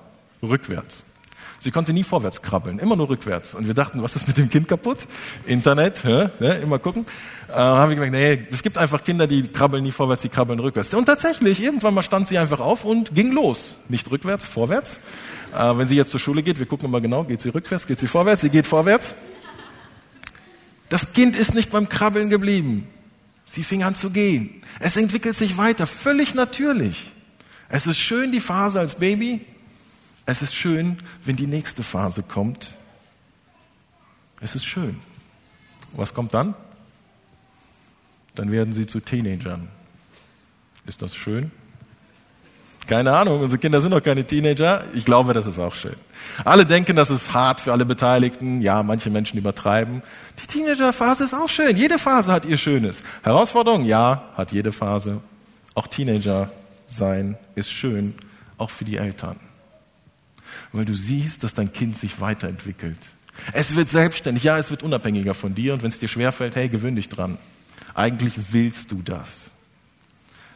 rückwärts. 0.43 1.03
Sie 1.59 1.71
konnte 1.71 1.93
nie 1.93 2.05
vorwärts 2.05 2.43
krabbeln, 2.43 2.79
immer 2.79 2.97
nur 2.97 3.09
rückwärts. 3.09 3.55
Und 3.55 3.67
wir 3.67 3.75
dachten, 3.75 4.03
was 4.03 4.15
ist 4.15 4.29
mit 4.29 4.37
dem 4.37 4.51
Kind 4.51 4.69
kaputt? 4.69 4.99
Internet, 5.47 6.05
hä? 6.05 6.29
Ne? 6.39 6.55
immer 6.59 6.79
gucken. 6.79 7.07
Äh, 7.49 7.55
haben 7.55 7.89
wir 7.89 7.97
gemerkt, 7.97 8.13
nee, 8.13 8.47
es 8.55 8.63
gibt 8.63 8.77
einfach 8.77 9.03
Kinder, 9.03 9.27
die 9.27 9.49
krabbeln 9.49 9.83
nie 9.83 9.93
vorwärts, 9.93 10.23
die 10.23 10.29
krabbeln 10.29 10.61
rückwärts. 10.61 10.93
Und 10.93 11.07
tatsächlich, 11.07 11.63
irgendwann 11.63 11.95
mal 11.95 12.03
stand 12.03 12.29
sie 12.29 12.39
einfach 12.39 12.61
auf 12.61 12.85
und 12.85 13.15
ging 13.15 13.33
los. 13.33 13.79
Nicht 13.89 14.11
rückwärts, 14.11 14.45
vorwärts. 14.45 14.99
Äh, 15.57 15.79
wenn 15.79 15.89
sie 15.89 15.97
jetzt 15.97 16.11
zur 16.11 16.21
Schule 16.21 16.43
geht, 16.43 16.59
wir 16.59 16.67
gucken 16.67 16.91
mal 16.91 17.01
genau, 17.01 17.25
geht 17.25 17.41
sie 17.41 17.49
rückwärts, 17.49 17.87
geht 17.87 17.99
sie 17.99 18.09
vorwärts, 18.09 18.43
sie 18.43 18.51
geht 18.51 18.67
vorwärts. 18.67 19.15
Das 20.91 21.15
Kind 21.15 21.35
ist 21.35 21.55
nicht 21.55 21.71
beim 21.71 21.89
Krabbeln 21.89 22.29
geblieben. 22.29 22.87
Sie 23.47 23.63
fing 23.63 23.83
an 23.83 23.95
zu 23.95 24.11
gehen. 24.11 24.63
Es 24.81 24.97
entwickelt 24.97 25.35
sich 25.35 25.57
weiter, 25.57 25.87
völlig 25.87 26.35
natürlich. 26.35 27.11
Es 27.69 27.87
ist 27.87 27.99
schön, 27.99 28.33
die 28.33 28.41
Phase 28.41 28.81
als 28.81 28.97
Baby. 28.97 29.45
Es 30.27 30.43
ist 30.43 30.55
schön, 30.55 30.99
wenn 31.25 31.37
die 31.37 31.47
nächste 31.47 31.83
Phase 31.83 32.23
kommt. 32.23 32.75
Es 34.41 34.55
ist 34.55 34.67
schön. 34.67 34.99
Was 35.93 36.13
kommt 36.13 36.35
dann? 36.35 36.55
Dann 38.35 38.51
werden 38.53 38.75
sie 38.75 38.87
zu 38.87 39.01
Teenagern. 39.01 39.69
Ist 40.85 41.01
das 41.01 41.17
schön? 41.17 41.51
Keine 42.87 43.13
Ahnung, 43.13 43.41
unsere 43.41 43.59
Kinder 43.59 43.81
sind 43.81 43.91
noch 43.91 44.03
keine 44.03 44.25
Teenager. 44.25 44.85
Ich 44.95 45.05
glaube, 45.05 45.33
das 45.33 45.47
ist 45.47 45.59
auch 45.59 45.75
schön. 45.75 45.97
Alle 46.45 46.65
denken, 46.65 46.95
das 46.95 47.11
ist 47.11 47.33
hart 47.33 47.61
für 47.61 47.73
alle 47.73 47.85
Beteiligten. 47.85 48.61
Ja, 48.61 48.83
manche 48.85 49.11
Menschen 49.11 49.39
übertreiben. 49.39 50.03
Die 50.41 50.47
Teenagerphase 50.47 51.25
ist 51.25 51.35
auch 51.35 51.49
schön. 51.49 51.77
Jede 51.77 51.99
Phase 51.99 52.31
hat 52.31 52.45
ihr 52.45 52.57
Schönes. 52.57 53.01
Herausforderung? 53.23 53.85
Ja, 53.85 54.31
hat 54.37 54.53
jede 54.53 54.71
Phase. 54.71 55.21
Auch 55.75 55.89
Teenager 55.89 56.51
sein 56.87 57.37
ist 57.57 57.71
schön, 57.73 58.15
auch 58.57 58.71
für 58.71 58.85
die 58.85 58.97
Eltern. 58.97 59.37
Weil 60.73 60.85
du 60.85 60.95
siehst, 60.95 61.43
dass 61.43 61.55
dein 61.55 61.73
Kind 61.73 61.97
sich 61.97 62.21
weiterentwickelt. 62.21 62.99
Es 63.53 63.75
wird 63.75 63.89
selbstständig, 63.89 64.45
ja, 64.45 64.57
es 64.59 64.71
wird 64.71 64.83
unabhängiger 64.83 65.35
von 65.35 65.55
dir 65.55 65.75
und 65.75 65.83
wenn 65.83 65.91
es 65.91 65.99
dir 65.99 66.09
schwerfällt, 66.09 66.55
hey, 66.55 66.69
gewöhn 66.69 66.97
dich 66.97 67.09
dran. 67.09 67.37
Eigentlich 67.95 68.35
willst 68.53 68.93
du 68.93 69.03
das. 69.03 69.31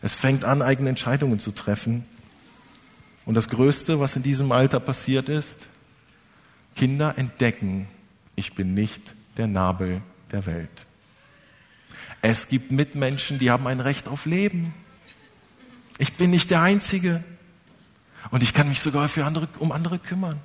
Es 0.00 0.14
fängt 0.14 0.44
an, 0.44 0.62
eigene 0.62 0.88
Entscheidungen 0.88 1.40
zu 1.40 1.50
treffen 1.50 2.04
und 3.24 3.34
das 3.34 3.48
Größte, 3.48 4.00
was 4.00 4.16
in 4.16 4.22
diesem 4.22 4.52
Alter 4.52 4.80
passiert 4.80 5.28
ist, 5.28 5.56
Kinder 6.76 7.14
entdecken, 7.16 7.86
ich 8.36 8.54
bin 8.54 8.74
nicht 8.74 9.00
der 9.36 9.46
Nabel 9.46 10.02
der 10.32 10.46
Welt. 10.46 10.84
Es 12.22 12.48
gibt 12.48 12.70
Mitmenschen, 12.70 13.38
die 13.38 13.50
haben 13.50 13.66
ein 13.66 13.80
Recht 13.80 14.08
auf 14.08 14.26
Leben. 14.26 14.74
Ich 15.98 16.14
bin 16.14 16.30
nicht 16.30 16.50
der 16.50 16.62
Einzige. 16.62 17.22
Und 18.30 18.42
ich 18.42 18.52
kann 18.52 18.68
mich 18.68 18.80
sogar 18.80 19.08
für 19.08 19.24
andere, 19.24 19.48
um 19.58 19.72
andere 19.72 19.98
kümmern. 19.98 20.38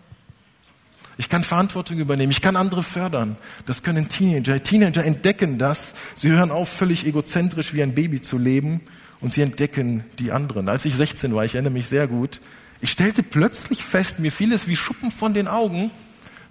Ich 1.17 1.29
kann 1.29 1.43
Verantwortung 1.43 1.97
übernehmen. 1.97 2.31
Ich 2.31 2.41
kann 2.41 2.55
andere 2.55 2.83
fördern. 2.83 3.37
Das 3.65 3.83
können 3.83 4.07
Teenager. 4.07 4.61
Teenager 4.61 5.03
entdecken 5.03 5.57
das. 5.57 5.93
Sie 6.15 6.29
hören 6.29 6.51
auf, 6.51 6.69
völlig 6.69 7.05
egozentrisch 7.05 7.73
wie 7.73 7.83
ein 7.83 7.95
Baby 7.95 8.21
zu 8.21 8.37
leben 8.37 8.81
und 9.21 9.33
sie 9.33 9.41
entdecken 9.41 10.03
die 10.19 10.31
anderen. 10.31 10.67
Als 10.69 10.85
ich 10.85 10.95
16 10.95 11.33
war, 11.33 11.45
ich 11.45 11.55
erinnere 11.55 11.73
mich 11.73 11.87
sehr 11.87 12.07
gut, 12.07 12.39
ich 12.85 12.91
stellte 12.91 13.23
plötzlich 13.23 13.83
fest, 13.83 14.19
mir 14.19 14.31
fiel 14.31 14.53
es 14.53 14.67
wie 14.67 14.75
Schuppen 14.75 15.09
von 15.09 15.33
den 15.33 15.47
Augen, 15.47 15.89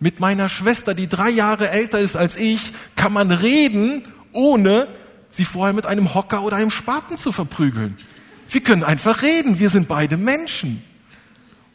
mit 0.00 0.18
meiner 0.18 0.48
Schwester, 0.48 0.92
die 0.92 1.08
drei 1.08 1.30
Jahre 1.30 1.70
älter 1.70 2.00
ist 2.00 2.16
als 2.16 2.34
ich, 2.34 2.72
kann 2.96 3.12
man 3.12 3.30
reden, 3.30 4.04
ohne 4.32 4.88
sie 5.30 5.44
vorher 5.44 5.74
mit 5.74 5.86
einem 5.86 6.12
Hocker 6.12 6.42
oder 6.42 6.56
einem 6.56 6.72
Spaten 6.72 7.18
zu 7.18 7.30
verprügeln. 7.30 7.96
Wir 8.48 8.62
können 8.62 8.82
einfach 8.82 9.22
reden, 9.22 9.60
wir 9.60 9.70
sind 9.70 9.86
beide 9.86 10.16
Menschen. 10.16 10.82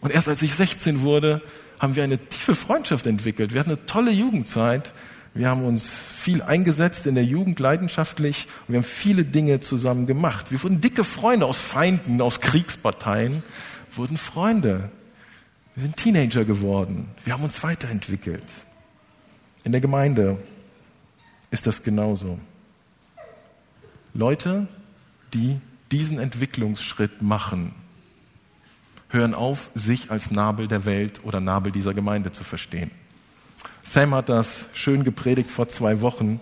Und 0.02 0.12
erst 0.12 0.28
als 0.28 0.42
ich 0.42 0.54
16 0.54 1.04
wurde, 1.04 1.42
haben 1.80 1.96
wir 1.96 2.04
eine 2.04 2.18
tiefe 2.18 2.54
Freundschaft 2.54 3.08
entwickelt. 3.08 3.54
Wir 3.54 3.62
hatten 3.62 3.72
eine 3.72 3.86
tolle 3.86 4.12
Jugendzeit. 4.12 4.92
Wir 5.34 5.50
haben 5.50 5.64
uns 5.64 5.86
viel 6.22 6.42
eingesetzt 6.42 7.06
in 7.06 7.16
der 7.16 7.24
Jugend 7.24 7.62
leidenschaftlich 7.62 8.48
und 8.68 8.74
wir 8.74 8.80
haben 8.80 8.86
viele 8.86 9.24
Dinge 9.24 9.62
zusammen 9.62 10.06
gemacht. 10.06 10.52
Wir 10.52 10.62
wurden 10.62 10.82
dicke 10.82 11.06
Freunde 11.06 11.46
aus 11.46 11.58
Feinden, 11.58 12.20
aus 12.20 12.42
Kriegsparteien 12.42 13.42
wurden 14.00 14.18
Freunde. 14.18 14.90
Wir 15.76 15.84
sind 15.84 15.98
Teenager 15.98 16.46
geworden. 16.46 17.10
Wir 17.26 17.34
haben 17.34 17.44
uns 17.44 17.62
weiterentwickelt. 17.62 18.44
In 19.66 19.74
der 19.74 19.82
Gemeinde 19.82 20.40
ist 21.52 21.68
das 21.68 21.84
genauso. 21.84 22.40
Leute, 24.14 24.68
die 25.34 25.60
diesen 25.92 26.18
Entwicklungsschritt 26.18 27.22
machen, 27.22 27.76
hören 29.10 29.34
auf, 29.34 29.70
sich 29.76 30.10
als 30.12 30.32
Nabel 30.32 30.70
der 30.70 30.86
Welt 30.86 31.20
oder 31.26 31.42
Nabel 31.42 31.74
dieser 31.74 31.94
Gemeinde 31.94 32.32
zu 32.32 32.46
verstehen. 32.46 32.92
Sam 33.84 34.16
hat 34.16 34.30
das 34.30 34.66
schön 34.74 35.04
gepredigt 35.04 35.52
vor 35.52 35.68
zwei 35.68 36.00
Wochen. 36.00 36.40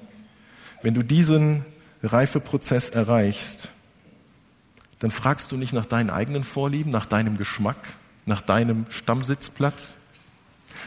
Wenn 0.83 0.93
du 0.93 1.01
diesen 1.01 1.65
Reifeprozess 2.03 2.89
erreichst, 2.89 3.71
dann 4.99 5.11
fragst 5.11 5.51
du 5.51 5.57
nicht 5.57 5.73
nach 5.73 5.85
deinen 5.85 6.09
eigenen 6.09 6.43
Vorlieben, 6.43 6.91
nach 6.91 7.05
deinem 7.05 7.37
Geschmack, 7.37 7.77
nach 8.25 8.41
deinem 8.41 8.85
Stammsitzplatz. 8.89 9.93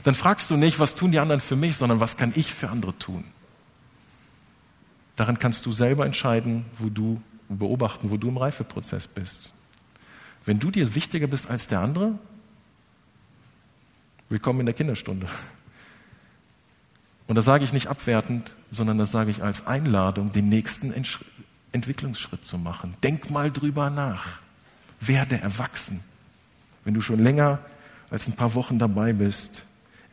Dann 0.05 0.15
fragst 0.15 0.51
du 0.51 0.57
nicht, 0.57 0.79
was 0.79 0.95
tun 0.95 1.13
die 1.13 1.19
anderen 1.19 1.41
für 1.41 1.57
mich, 1.57 1.77
sondern 1.77 2.01
was 2.01 2.17
kann 2.17 2.33
ich 2.35 2.53
für 2.53 2.71
andere 2.71 2.97
tun. 2.99 3.25
Daran 5.17 5.39
kannst 5.39 5.67
du 5.67 5.73
selber 5.73 6.07
entscheiden, 6.07 6.65
wo 6.75 6.89
du 6.89 7.21
beobachten, 7.49 8.11
wo 8.11 8.17
du 8.17 8.29
im 8.29 8.37
Reifeprozess 8.37 9.07
bist. 9.07 9.53
Wenn 10.45 10.59
du 10.59 10.71
dir 10.71 10.95
wichtiger 10.95 11.27
bist 11.27 11.51
als 11.51 11.67
der 11.67 11.81
andere, 11.81 12.19
willkommen 14.29 14.61
in 14.61 14.67
der 14.67 14.75
Kinderstunde. 14.75 15.27
Und 17.27 17.37
das 17.37 17.45
sage 17.45 17.65
ich 17.65 17.73
nicht 17.73 17.89
abwertend, 17.89 18.55
sondern 18.71 18.99
das 18.99 19.11
sage 19.11 19.31
ich 19.31 19.43
als 19.43 19.67
Einladung, 19.67 20.33
den 20.33 20.49
nächsten 20.49 20.93
Entwicklungsschritt 21.73 22.45
zu 22.45 22.59
machen. 22.59 22.95
Denk 23.03 23.31
mal 23.31 23.51
drüber 23.51 23.91
nach. 23.91 24.27
Werde 25.01 25.41
erwachsen. 25.41 26.01
Wenn 26.85 26.95
du 26.95 27.01
schon 27.01 27.23
länger 27.23 27.61
als 28.11 28.27
ein 28.27 28.35
paar 28.35 28.55
Wochen 28.55 28.79
dabei 28.79 29.13
bist, 29.13 29.63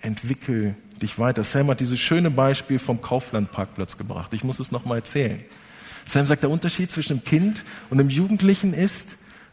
entwickel 0.02 0.76
dich 1.02 1.20
weiter. 1.20 1.44
Sam 1.44 1.70
hat 1.70 1.80
dieses 1.80 2.00
schöne 2.00 2.32
Beispiel 2.32 2.80
vom 2.80 3.02
Kauflandparkplatz 3.02 3.98
gebracht. 3.98 4.34
Ich 4.34 4.44
muss 4.44 4.60
es 4.60 4.72
nochmal 4.72 5.00
erzählen. 5.00 5.44
Sam 6.06 6.26
sagt, 6.26 6.44
der 6.44 6.50
Unterschied 6.50 6.92
zwischen 6.92 7.14
einem 7.14 7.24
Kind 7.24 7.64
und 7.90 8.00
einem 8.00 8.10
Jugendlichen 8.10 8.74
ist, 8.74 9.08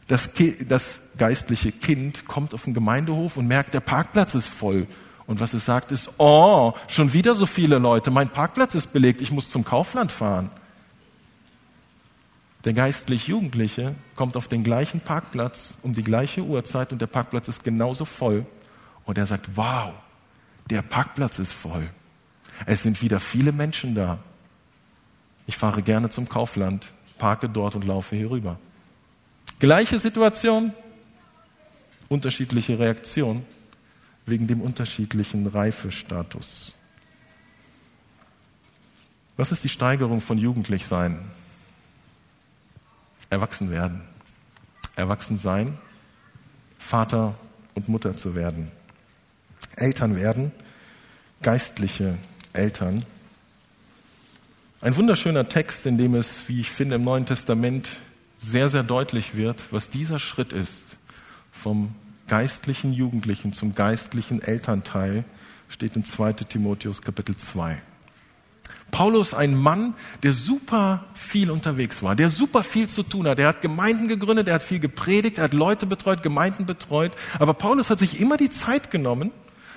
das, 0.06 0.30
das 0.68 1.00
geistliche 1.16 1.72
Kind 1.72 2.26
kommt 2.26 2.54
auf 2.54 2.64
den 2.64 2.74
Gemeindehof 2.74 3.36
und 3.36 3.46
merkt, 3.46 3.74
der 3.74 3.80
Parkplatz 3.80 4.34
ist 4.34 4.48
voll. 4.48 4.86
Und 5.26 5.40
was 5.40 5.54
es 5.54 5.64
sagt 5.64 5.90
ist, 5.90 6.10
oh, 6.18 6.74
schon 6.88 7.14
wieder 7.14 7.34
so 7.34 7.46
viele 7.46 7.78
Leute, 7.78 8.10
mein 8.10 8.28
Parkplatz 8.28 8.74
ist 8.74 8.92
belegt, 8.92 9.22
ich 9.22 9.30
muss 9.30 9.48
zum 9.48 9.64
Kaufland 9.64 10.12
fahren. 10.12 10.50
Der 12.64 12.72
geistlich 12.72 13.26
Jugendliche 13.26 13.94
kommt 14.14 14.36
auf 14.36 14.48
den 14.48 14.64
gleichen 14.64 15.00
Parkplatz 15.00 15.74
um 15.82 15.92
die 15.92 16.02
gleiche 16.02 16.42
Uhrzeit 16.42 16.92
und 16.92 17.00
der 17.00 17.06
Parkplatz 17.06 17.48
ist 17.48 17.62
genauso 17.62 18.04
voll. 18.04 18.46
Und 19.04 19.18
er 19.18 19.26
sagt, 19.26 19.56
wow, 19.56 19.92
der 20.70 20.80
Parkplatz 20.80 21.38
ist 21.38 21.52
voll. 21.52 21.88
Es 22.64 22.82
sind 22.82 23.02
wieder 23.02 23.20
viele 23.20 23.52
Menschen 23.52 23.94
da. 23.94 24.18
Ich 25.46 25.58
fahre 25.58 25.82
gerne 25.82 26.08
zum 26.08 26.26
Kaufland, 26.28 26.90
parke 27.18 27.50
dort 27.50 27.74
und 27.74 27.84
laufe 27.84 28.16
hier 28.16 28.30
rüber. 28.30 28.58
Gleiche 29.58 29.98
Situation, 29.98 30.72
unterschiedliche 32.08 32.78
Reaktion 32.78 33.44
wegen 34.24 34.46
dem 34.46 34.62
unterschiedlichen 34.62 35.46
Reifestatus. 35.46 36.72
Was 39.36 39.52
ist 39.52 39.64
die 39.64 39.68
Steigerung 39.68 40.22
von 40.22 40.38
Jugendlichsein? 40.38 41.18
Erwachsen 43.30 43.70
werden. 43.70 44.02
Erwachsen 44.96 45.38
sein, 45.38 45.76
Vater 46.78 47.34
und 47.74 47.88
Mutter 47.88 48.16
zu 48.16 48.34
werden. 48.34 48.70
Eltern 49.76 50.16
werden, 50.16 50.52
geistliche 51.42 52.16
Eltern. 52.52 53.04
Ein 54.80 54.96
wunderschöner 54.96 55.48
Text, 55.48 55.86
in 55.86 55.98
dem 55.98 56.14
es, 56.14 56.42
wie 56.46 56.60
ich 56.60 56.70
finde, 56.70 56.96
im 56.96 57.04
Neuen 57.04 57.26
Testament 57.26 57.90
sehr, 58.38 58.68
sehr 58.70 58.82
deutlich 58.82 59.36
wird, 59.36 59.64
was 59.72 59.88
dieser 59.88 60.18
Schritt 60.18 60.52
ist, 60.52 60.82
vom 61.50 61.94
geistlichen 62.28 62.92
Jugendlichen 62.92 63.52
zum 63.52 63.74
geistlichen 63.74 64.42
Elternteil, 64.42 65.24
steht 65.68 65.96
in 65.96 66.04
2 66.04 66.34
Timotheus 66.34 67.02
Kapitel 67.02 67.36
2. 67.36 67.80
Paulus 68.90 69.34
ein 69.34 69.56
Mann, 69.56 69.94
der 70.22 70.32
super 70.32 71.04
viel 71.14 71.50
unterwegs 71.50 72.02
war, 72.02 72.14
der 72.14 72.28
super 72.28 72.62
viel 72.62 72.88
zu 72.88 73.02
tun 73.02 73.26
hat. 73.26 73.40
Er 73.40 73.48
hat 73.48 73.60
Gemeinden 73.60 74.06
gegründet, 74.06 74.46
er 74.46 74.54
hat 74.54 74.62
viel 74.62 74.78
gepredigt, 74.78 75.38
er 75.38 75.44
hat 75.44 75.52
Leute 75.52 75.86
betreut, 75.86 76.22
Gemeinden 76.22 76.64
betreut. 76.64 77.10
Aber 77.38 77.54
Paulus 77.54 77.90
hat 77.90 77.98
sich 77.98 78.20
immer 78.20 78.36
die 78.36 78.50
Zeit 78.50 78.92
genommen, 78.92 79.32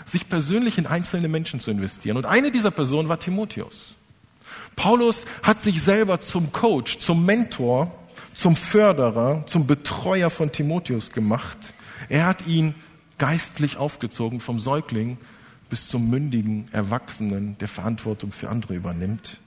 sich 0.06 0.30
persönlich 0.30 0.78
in 0.78 0.86
einzelne 0.86 1.28
Menschen 1.30 1.60
zu 1.60 1.72
investieren. 1.72 2.18
Und 2.18 2.26
eine 2.26 2.52
dieser 2.52 2.70
Personen 2.70 3.10
war 3.10 3.20
Timotheus. 3.20 3.96
Paulus 4.76 5.26
hat 5.42 5.62
sich 5.62 5.82
selber 5.82 6.22
zum 6.22 6.52
Coach, 6.54 7.00
zum 7.00 7.26
Mentor, 7.26 7.92
zum 8.36 8.56
Förderer, 8.56 9.44
zum 9.48 9.66
Betreuer 9.66 10.30
von 10.30 10.52
Timotheus 10.52 11.12
gemacht. 11.12 11.58
Er 12.08 12.28
hat 12.28 12.46
ihn 12.46 12.76
geistlich 13.18 13.78
aufgezogen 13.78 14.40
vom 14.40 14.60
Säugling 14.60 15.18
bis 15.70 15.88
zum 15.88 16.10
mündigen 16.10 16.66
Erwachsenen, 16.72 17.58
der 17.60 17.68
Verantwortung 17.68 18.32
für 18.32 18.50
andere 18.50 18.76
übernimmt. 18.76 19.40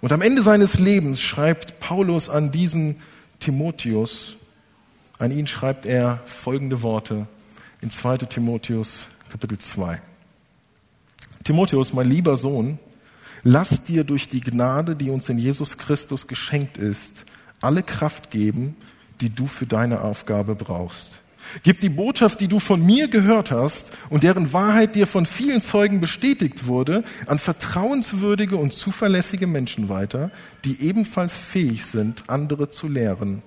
Und 0.00 0.12
am 0.12 0.22
Ende 0.22 0.42
seines 0.42 0.78
Lebens 0.78 1.20
schreibt 1.20 1.80
Paulus 1.80 2.28
an 2.28 2.52
diesen 2.52 2.96
Timotheus, 3.38 4.36
an 5.18 5.30
ihn 5.30 5.46
schreibt 5.46 5.84
er 5.84 6.20
folgende 6.24 6.82
Worte 6.82 7.26
in 7.82 7.90
2 7.90 8.18
Timotheus 8.18 9.06
Kapitel 9.30 9.58
2. 9.58 10.00
Timotheus, 11.44 11.92
mein 11.92 12.08
lieber 12.08 12.36
Sohn, 12.36 12.78
lass 13.44 13.84
dir 13.84 14.02
durch 14.04 14.28
die 14.28 14.40
Gnade, 14.40 14.96
die 14.96 15.10
uns 15.10 15.28
in 15.28 15.38
Jesus 15.38 15.78
Christus 15.78 16.26
geschenkt 16.26 16.78
ist, 16.78 17.24
alle 17.60 17.82
Kraft 17.82 18.30
geben, 18.30 18.76
die 19.20 19.30
du 19.30 19.46
für 19.46 19.66
deine 19.66 20.00
Aufgabe 20.00 20.54
brauchst. 20.54 21.19
Gib 21.62 21.80
die 21.80 21.88
Botschaft, 21.88 22.40
die 22.40 22.48
du 22.48 22.58
von 22.58 22.84
mir 22.84 23.08
gehört 23.08 23.50
hast 23.50 23.86
und 24.08 24.22
deren 24.22 24.52
Wahrheit 24.52 24.94
dir 24.94 25.06
von 25.06 25.26
vielen 25.26 25.62
Zeugen 25.62 26.00
bestätigt 26.00 26.66
wurde, 26.66 27.04
an 27.26 27.38
vertrauenswürdige 27.38 28.56
und 28.56 28.72
zuverlässige 28.72 29.46
Menschen 29.46 29.88
weiter, 29.88 30.30
die 30.64 30.80
ebenfalls 30.80 31.32
fähig 31.32 31.84
sind, 31.84 32.24
andere 32.28 32.70
zu 32.70 32.88
lehren. 32.88 33.42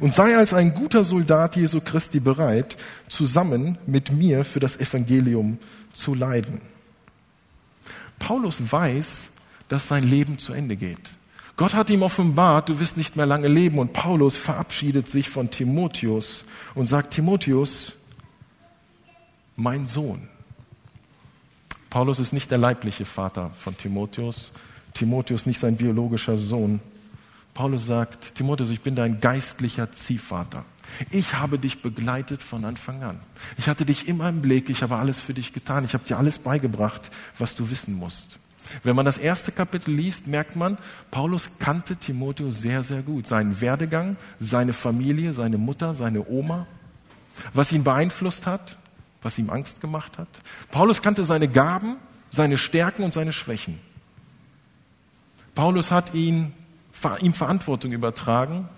Und 0.00 0.14
sei 0.14 0.36
als 0.36 0.54
ein 0.54 0.74
guter 0.74 1.04
Soldat 1.04 1.56
Jesu 1.56 1.80
Christi 1.80 2.20
bereit, 2.20 2.76
zusammen 3.08 3.78
mit 3.86 4.12
mir 4.12 4.44
für 4.44 4.60
das 4.60 4.78
Evangelium 4.78 5.58
zu 5.92 6.14
leiden. 6.14 6.60
Paulus 8.18 8.56
weiß, 8.60 9.24
dass 9.68 9.88
sein 9.88 10.08
Leben 10.08 10.38
zu 10.38 10.52
Ende 10.52 10.76
geht. 10.76 11.10
Gott 11.62 11.74
hat 11.74 11.90
ihm 11.90 12.02
offenbart, 12.02 12.70
du 12.70 12.80
wirst 12.80 12.96
nicht 12.96 13.14
mehr 13.14 13.24
lange 13.24 13.46
leben. 13.46 13.78
Und 13.78 13.92
Paulus 13.92 14.34
verabschiedet 14.34 15.08
sich 15.08 15.30
von 15.30 15.48
Timotheus 15.48 16.44
und 16.74 16.86
sagt, 16.86 17.14
Timotheus, 17.14 17.92
mein 19.54 19.86
Sohn. 19.86 20.28
Paulus 21.88 22.18
ist 22.18 22.32
nicht 22.32 22.50
der 22.50 22.58
leibliche 22.58 23.04
Vater 23.04 23.52
von 23.54 23.78
Timotheus. 23.78 24.50
Timotheus 24.92 25.46
nicht 25.46 25.60
sein 25.60 25.76
biologischer 25.76 26.36
Sohn. 26.36 26.80
Paulus 27.54 27.86
sagt, 27.86 28.34
Timotheus, 28.34 28.70
ich 28.70 28.80
bin 28.80 28.96
dein 28.96 29.20
geistlicher 29.20 29.92
Ziehvater. 29.92 30.64
Ich 31.12 31.34
habe 31.34 31.60
dich 31.60 31.80
begleitet 31.80 32.42
von 32.42 32.64
Anfang 32.64 33.04
an. 33.04 33.20
Ich 33.56 33.68
hatte 33.68 33.86
dich 33.86 34.08
immer 34.08 34.28
im 34.28 34.42
Blick, 34.42 34.68
ich 34.68 34.82
habe 34.82 34.96
alles 34.96 35.20
für 35.20 35.32
dich 35.32 35.52
getan, 35.52 35.84
ich 35.84 35.94
habe 35.94 36.02
dir 36.02 36.18
alles 36.18 36.40
beigebracht, 36.40 37.12
was 37.38 37.54
du 37.54 37.70
wissen 37.70 37.94
musst. 37.94 38.40
Wenn 38.82 38.96
man 38.96 39.04
das 39.04 39.18
erste 39.18 39.52
Kapitel 39.52 39.94
liest, 39.94 40.26
merkt 40.26 40.56
man, 40.56 40.78
Paulus 41.10 41.48
kannte 41.58 41.96
Timotheus 41.96 42.60
sehr, 42.60 42.82
sehr 42.82 43.02
gut. 43.02 43.26
Seinen 43.26 43.60
Werdegang, 43.60 44.16
seine 44.40 44.72
Familie, 44.72 45.32
seine 45.32 45.58
Mutter, 45.58 45.94
seine 45.94 46.28
Oma, 46.28 46.66
was 47.54 47.72
ihn 47.72 47.84
beeinflusst 47.84 48.46
hat, 48.46 48.76
was 49.22 49.38
ihm 49.38 49.50
Angst 49.50 49.80
gemacht 49.80 50.18
hat. 50.18 50.28
Paulus 50.70 51.02
kannte 51.02 51.24
seine 51.24 51.48
Gaben, 51.48 51.96
seine 52.30 52.58
Stärken 52.58 53.04
und 53.04 53.12
seine 53.12 53.32
Schwächen. 53.32 53.78
Paulus 55.54 55.90
hat 55.90 56.14
ihn, 56.14 56.52
ihm 57.20 57.34
Verantwortung 57.34 57.92
übertragen. 57.92 58.68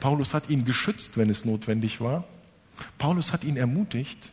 Paulus 0.00 0.34
hat 0.34 0.48
ihn 0.48 0.64
geschützt, 0.64 1.10
wenn 1.16 1.30
es 1.30 1.44
notwendig 1.44 2.00
war. 2.00 2.24
Paulus 2.98 3.32
hat 3.32 3.44
ihn 3.44 3.56
ermutigt. 3.56 4.30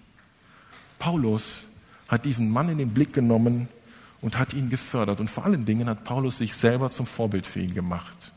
Paulus 0.99 1.65
hat 2.07 2.25
diesen 2.25 2.49
Mann 2.49 2.69
in 2.69 2.77
den 2.77 2.93
Blick 2.93 3.13
genommen 3.13 3.67
und 4.23 4.39
hat 4.39 4.53
ihn 4.53 4.69
gefördert. 4.69 5.19
Und 5.19 5.29
vor 5.29 5.45
allen 5.45 5.65
Dingen 5.65 5.87
hat 5.87 6.05
Paulus 6.05 6.37
sich 6.37 6.55
selber 6.55 6.89
zum 6.89 7.05
Vorbild 7.05 7.45
für 7.45 7.59
ihn 7.59 7.75
gemacht. 7.75 8.31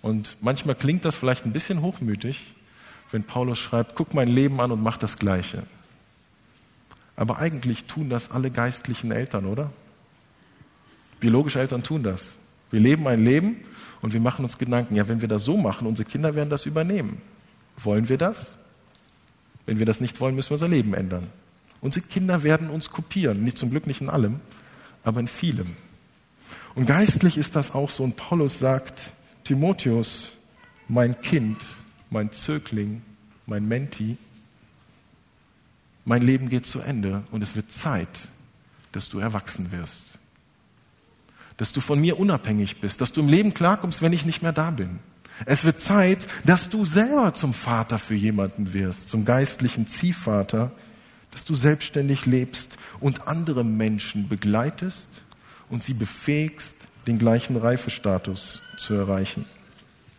Und 0.00 0.36
manchmal 0.40 0.76
klingt 0.76 1.04
das 1.04 1.16
vielleicht 1.16 1.44
ein 1.44 1.52
bisschen 1.52 1.82
hochmütig, 1.82 2.54
wenn 3.10 3.24
Paulus 3.24 3.58
schreibt, 3.58 3.96
guck 3.96 4.14
mein 4.14 4.28
Leben 4.28 4.60
an 4.60 4.70
und 4.70 4.82
mach 4.82 4.96
das 4.96 5.18
Gleiche. 5.18 5.64
Aber 7.16 7.38
eigentlich 7.38 7.84
tun 7.84 8.08
das 8.08 8.30
alle 8.30 8.52
geistlichen 8.52 9.10
Eltern, 9.10 9.46
oder? 9.46 9.72
Biologische 11.18 11.58
Eltern 11.58 11.82
tun 11.82 12.04
das. 12.04 12.26
Wir 12.70 12.78
leben 12.78 13.08
ein 13.08 13.24
Leben 13.24 13.56
und 14.00 14.12
wir 14.12 14.20
machen 14.20 14.44
uns 14.44 14.58
Gedanken, 14.58 14.94
ja, 14.94 15.08
wenn 15.08 15.20
wir 15.20 15.28
das 15.28 15.42
so 15.42 15.56
machen, 15.56 15.88
unsere 15.88 16.08
Kinder 16.08 16.36
werden 16.36 16.50
das 16.50 16.66
übernehmen. 16.66 17.20
Wollen 17.78 18.08
wir 18.08 18.18
das? 18.18 18.52
Wenn 19.66 19.80
wir 19.80 19.86
das 19.86 20.00
nicht 20.00 20.20
wollen, 20.20 20.36
müssen 20.36 20.50
wir 20.50 20.54
unser 20.54 20.68
Leben 20.68 20.94
ändern. 20.94 21.26
Unsere 21.80 22.06
Kinder 22.06 22.44
werden 22.44 22.70
uns 22.70 22.90
kopieren, 22.90 23.42
nicht 23.42 23.58
zum 23.58 23.70
Glück 23.70 23.88
nicht 23.88 24.00
in 24.00 24.08
allem, 24.08 24.40
aber 25.08 25.20
in 25.20 25.28
vielem. 25.28 25.74
Und 26.74 26.86
geistlich 26.86 27.36
ist 27.36 27.56
das 27.56 27.72
auch 27.72 27.90
so. 27.90 28.04
Und 28.04 28.16
Paulus 28.16 28.58
sagt, 28.58 29.10
Timotheus, 29.44 30.32
mein 30.86 31.20
Kind, 31.20 31.56
mein 32.10 32.30
Zögling, 32.30 33.02
mein 33.46 33.66
Menti, 33.66 34.16
mein 36.04 36.22
Leben 36.22 36.48
geht 36.48 36.66
zu 36.66 36.80
Ende 36.80 37.22
und 37.30 37.42
es 37.42 37.56
wird 37.56 37.70
Zeit, 37.70 38.08
dass 38.92 39.08
du 39.08 39.18
erwachsen 39.18 39.72
wirst. 39.72 40.02
Dass 41.56 41.72
du 41.72 41.80
von 41.80 42.00
mir 42.00 42.18
unabhängig 42.18 42.80
bist, 42.80 43.00
dass 43.00 43.12
du 43.12 43.20
im 43.20 43.28
Leben 43.28 43.52
klarkommst, 43.52 44.00
wenn 44.00 44.12
ich 44.12 44.24
nicht 44.24 44.42
mehr 44.42 44.52
da 44.52 44.70
bin. 44.70 45.00
Es 45.44 45.64
wird 45.64 45.80
Zeit, 45.80 46.26
dass 46.44 46.68
du 46.68 46.84
selber 46.84 47.34
zum 47.34 47.52
Vater 47.54 47.98
für 47.98 48.14
jemanden 48.14 48.72
wirst, 48.72 49.08
zum 49.08 49.24
geistlichen 49.24 49.86
Ziehvater, 49.86 50.72
dass 51.38 51.44
du 51.44 51.54
selbstständig 51.54 52.26
lebst 52.26 52.76
und 52.98 53.28
andere 53.28 53.62
Menschen 53.62 54.28
begleitest 54.28 55.06
und 55.70 55.84
sie 55.84 55.94
befähigst, 55.94 56.74
den 57.06 57.20
gleichen 57.20 57.56
Reifestatus 57.56 58.60
zu 58.76 58.94
erreichen. 58.94 59.44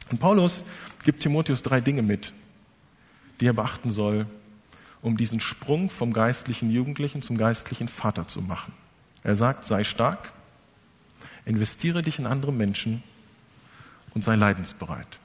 Und 0.09 0.21
Paulus 0.21 0.63
gibt 1.03 1.21
Timotheus 1.21 1.61
drei 1.61 1.81
Dinge 1.81 2.03
mit, 2.03 2.31
die 3.41 3.47
er 3.47 3.53
beachten 3.53 3.91
soll, 3.91 4.27
um 5.01 5.17
diesen 5.17 5.41
Sprung 5.41 5.89
vom 5.89 6.13
geistlichen 6.13 6.71
Jugendlichen 6.71 7.21
zum 7.21 7.37
geistlichen 7.37 7.89
Vater 7.89 8.25
zu 8.25 8.41
machen. 8.41 8.71
Er 9.21 9.35
sagt, 9.35 9.65
sei 9.65 9.83
stark, 9.83 10.31
investiere 11.45 12.01
dich 12.01 12.17
in 12.17 12.27
andere 12.27 12.53
Menschen 12.53 13.03
und 14.13 14.23
sei 14.23 14.35
leidensbereit. 14.35 15.19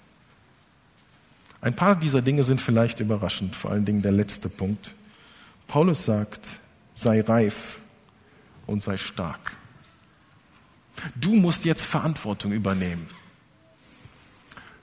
Ein 1.61 1.77
paar 1.77 1.95
dieser 1.95 2.21
Dinge 2.21 2.43
sind 2.43 2.61
vielleicht 2.61 2.99
überraschend, 2.99 3.55
vor 3.55 3.71
allen 3.71 3.85
Dingen 3.85 4.03
der 4.03 4.13
letzte 4.13 4.49
Punkt. 4.49 4.93
Paulus 5.75 6.05
sagt, 6.05 6.47
sei 6.95 7.21
reif 7.21 7.81
und 8.69 8.85
sei 8.85 8.97
stark. 8.97 9.57
Du 11.17 11.35
musst 11.35 11.65
jetzt 11.65 11.85
Verantwortung 11.85 12.53
übernehmen. 12.53 13.09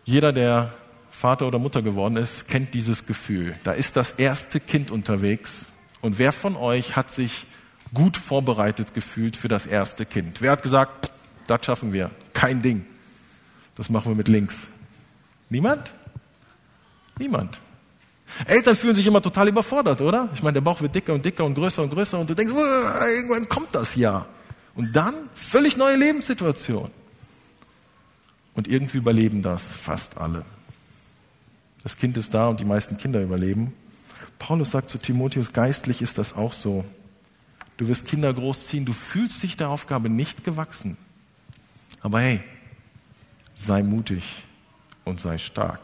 Jeder, 0.04 0.34
der 0.34 0.74
Vater 1.10 1.48
oder 1.48 1.60
Mutter 1.60 1.82
geworden 1.82 2.18
ist, 2.18 2.50
kennt 2.50 2.74
dieses 2.74 3.06
Gefühl. 3.06 3.56
Da 3.64 3.72
ist 3.72 3.96
das 3.96 4.12
erste 4.12 4.60
Kind 4.60 4.92
unterwegs 4.92 5.66
und 6.02 6.20
wer 6.20 6.34
von 6.34 6.58
euch 6.58 6.98
hat 6.98 7.10
sich 7.10 7.46
gut 7.94 8.18
vorbereitet 8.18 8.94
gefühlt 8.94 9.38
für 9.38 9.48
das 9.48 9.66
erste 9.66 10.06
Kind? 10.06 10.42
Wer 10.42 10.52
hat 10.52 10.62
gesagt, 10.62 11.10
das 11.48 11.66
schaffen 11.66 11.94
wir, 11.94 12.12
kein 12.34 12.62
Ding. 12.62 12.86
Das 13.76 13.90
machen 13.90 14.12
wir 14.12 14.18
mit 14.18 14.28
links. 14.28 14.58
Niemand? 15.50 15.90
Niemand. 17.18 17.62
Eltern 18.46 18.76
fühlen 18.76 18.96
sich 18.96 19.06
immer 19.06 19.22
total 19.22 19.48
überfordert, 19.48 20.02
oder? 20.02 20.30
Ich 20.34 20.44
meine, 20.44 20.54
der 20.54 20.62
Bauch 20.62 20.82
wird 20.82 20.96
dicker 20.96 21.14
und 21.14 21.24
dicker 21.24 21.46
und 21.46 21.56
größer 21.56 21.84
und 21.84 21.90
größer 21.92 22.20
und 22.20 22.30
du 22.30 22.34
denkst, 22.34 22.54
irgendwann 22.54 23.48
kommt 23.50 23.74
das 23.74 23.96
ja. 23.96 24.26
Und 24.76 24.96
dann 24.96 25.14
völlig 25.36 25.78
neue 25.78 25.98
Lebenssituation. 25.98 26.90
Und 28.54 28.68
irgendwie 28.68 28.98
überleben 28.98 29.42
das 29.42 29.64
fast 29.64 30.18
alle. 30.18 30.44
Das 31.84 31.98
Kind 31.98 32.18
ist 32.18 32.34
da 32.34 32.48
und 32.48 32.60
die 32.60 32.66
meisten 32.66 32.98
Kinder 32.98 33.22
überleben. 33.22 33.74
Paulus 34.40 34.72
sagt 34.72 34.90
zu 34.90 34.98
Timotheus, 34.98 35.54
geistlich 35.54 36.02
ist 36.02 36.18
das 36.18 36.34
auch 36.34 36.54
so. 36.54 36.86
Du 37.78 37.88
wirst 37.88 38.06
Kinder 38.06 38.34
großziehen, 38.34 38.86
du 38.86 38.94
fühlst 38.94 39.42
dich 39.44 39.58
der 39.58 39.70
Aufgabe 39.70 40.10
nicht 40.10 40.44
gewachsen. 40.44 40.98
Aber 42.02 42.20
hey, 42.22 42.42
sei 43.56 43.84
mutig 43.84 44.24
und 45.06 45.20
sei 45.20 45.38
stark. 45.38 45.82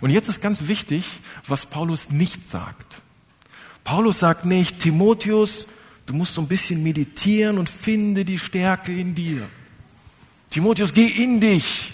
Und 0.00 0.10
jetzt 0.10 0.28
ist 0.28 0.40
ganz 0.40 0.68
wichtig, 0.68 1.04
was 1.46 1.66
Paulus 1.66 2.10
nicht 2.10 2.50
sagt. 2.50 3.00
Paulus 3.84 4.20
sagt 4.20 4.44
nicht, 4.44 4.80
Timotheus, 4.80 5.66
du 6.06 6.14
musst 6.14 6.34
so 6.34 6.40
ein 6.40 6.48
bisschen 6.48 6.82
meditieren 6.82 7.58
und 7.58 7.68
finde 7.68 8.24
die 8.24 8.38
Stärke 8.38 8.92
in 8.92 9.14
dir. 9.14 9.46
Timotheus, 10.50 10.94
geh 10.94 11.06
in 11.06 11.40
dich. 11.40 11.92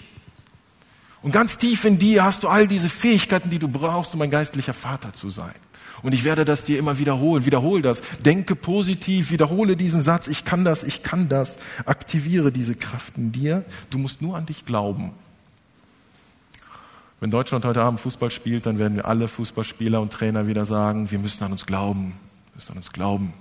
Und 1.22 1.32
ganz 1.32 1.58
tief 1.58 1.84
in 1.84 1.98
dir 1.98 2.24
hast 2.24 2.42
du 2.42 2.48
all 2.48 2.68
diese 2.68 2.88
Fähigkeiten, 2.88 3.50
die 3.50 3.58
du 3.58 3.68
brauchst, 3.68 4.14
um 4.14 4.22
ein 4.22 4.30
geistlicher 4.30 4.74
Vater 4.74 5.12
zu 5.12 5.30
sein. 5.30 5.54
Und 6.02 6.12
ich 6.12 6.24
werde 6.24 6.44
das 6.44 6.64
dir 6.64 6.78
immer 6.78 6.98
wiederholen. 6.98 7.46
Wiederhole 7.46 7.82
das. 7.82 8.00
Denke 8.24 8.54
positiv. 8.54 9.30
Wiederhole 9.30 9.76
diesen 9.76 10.02
Satz. 10.02 10.28
Ich 10.28 10.44
kann 10.44 10.64
das. 10.64 10.82
Ich 10.82 11.02
kann 11.02 11.28
das. 11.28 11.52
Aktiviere 11.84 12.52
diese 12.52 12.74
Kraft 12.74 13.16
in 13.16 13.32
dir. 13.32 13.64
Du 13.90 13.98
musst 13.98 14.22
nur 14.22 14.36
an 14.36 14.46
dich 14.46 14.64
glauben. 14.64 15.12
Wenn 17.18 17.30
Deutschland 17.30 17.64
heute 17.64 17.82
Abend 17.82 17.98
Fußball 18.00 18.30
spielt, 18.30 18.66
dann 18.66 18.78
werden 18.78 18.96
wir 18.96 19.06
alle 19.06 19.26
Fußballspieler 19.26 20.00
und 20.00 20.12
Trainer 20.12 20.46
wieder 20.46 20.66
sagen, 20.66 21.10
wir 21.10 21.18
müssen 21.18 21.42
an 21.42 21.52
uns 21.52 21.64
glauben, 21.64 22.12
wir 22.52 22.56
müssen 22.56 22.72
an 22.72 22.76
uns 22.76 22.92
glauben. 22.92 23.32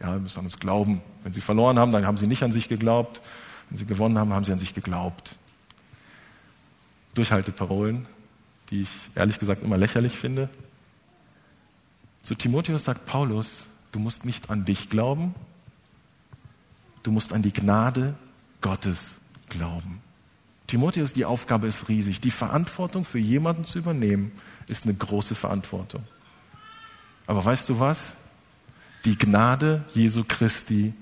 Ja, 0.00 0.12
wir 0.12 0.20
müssen 0.20 0.38
an 0.38 0.44
uns 0.44 0.58
glauben. 0.58 1.00
Wenn 1.22 1.32
sie 1.32 1.40
verloren 1.40 1.78
haben, 1.78 1.92
dann 1.92 2.06
haben 2.06 2.16
sie 2.16 2.26
nicht 2.26 2.42
an 2.42 2.52
sich 2.52 2.68
geglaubt. 2.68 3.20
Wenn 3.68 3.78
sie 3.78 3.84
gewonnen 3.84 4.18
haben, 4.18 4.32
haben 4.32 4.44
sie 4.44 4.52
an 4.52 4.58
sich 4.58 4.74
geglaubt. 4.74 5.34
Durchhalteparolen, 7.14 8.06
die 8.70 8.82
ich 8.82 8.90
ehrlich 9.14 9.38
gesagt 9.38 9.62
immer 9.62 9.76
lächerlich 9.76 10.16
finde. 10.16 10.48
Zu 12.22 12.34
Timotheus 12.34 12.84
sagt 12.84 13.06
Paulus, 13.06 13.48
du 13.92 13.98
musst 13.98 14.24
nicht 14.24 14.50
an 14.50 14.64
dich 14.64 14.88
glauben, 14.90 15.34
du 17.02 17.10
musst 17.10 17.32
an 17.32 17.42
die 17.42 17.52
Gnade 17.52 18.14
Gottes 18.60 19.00
glauben. 19.48 20.00
Timotheus, 20.68 21.12
die 21.12 21.24
Aufgabe 21.24 21.66
ist 21.66 21.88
riesig. 21.88 22.20
Die 22.20 22.30
Verantwortung 22.30 23.04
für 23.04 23.18
jemanden 23.18 23.64
zu 23.64 23.78
übernehmen, 23.78 24.30
ist 24.68 24.84
eine 24.84 24.94
große 24.94 25.34
Verantwortung. 25.34 26.04
Aber 27.26 27.44
weißt 27.44 27.68
du 27.68 27.80
was? 27.80 27.98
Die 29.04 29.16
Gnade 29.16 29.84
Jesu 29.94 30.24
Christi 30.26 30.92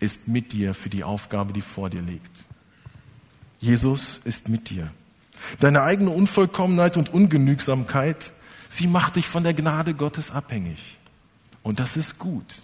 ist 0.00 0.28
mit 0.28 0.52
dir 0.52 0.74
für 0.74 0.88
die 0.88 1.04
Aufgabe, 1.04 1.52
die 1.52 1.60
vor 1.60 1.90
dir 1.90 2.02
liegt. 2.02 2.44
Jesus 3.58 4.20
ist 4.24 4.48
mit 4.48 4.70
dir. 4.70 4.90
Deine 5.60 5.82
eigene 5.82 6.10
Unvollkommenheit 6.10 6.96
und 6.96 7.12
Ungenügsamkeit, 7.12 8.30
sie 8.70 8.86
macht 8.86 9.16
dich 9.16 9.26
von 9.26 9.42
der 9.42 9.54
Gnade 9.54 9.94
Gottes 9.94 10.30
abhängig. 10.30 10.98
Und 11.62 11.80
das 11.80 11.96
ist 11.96 12.18
gut. 12.18 12.62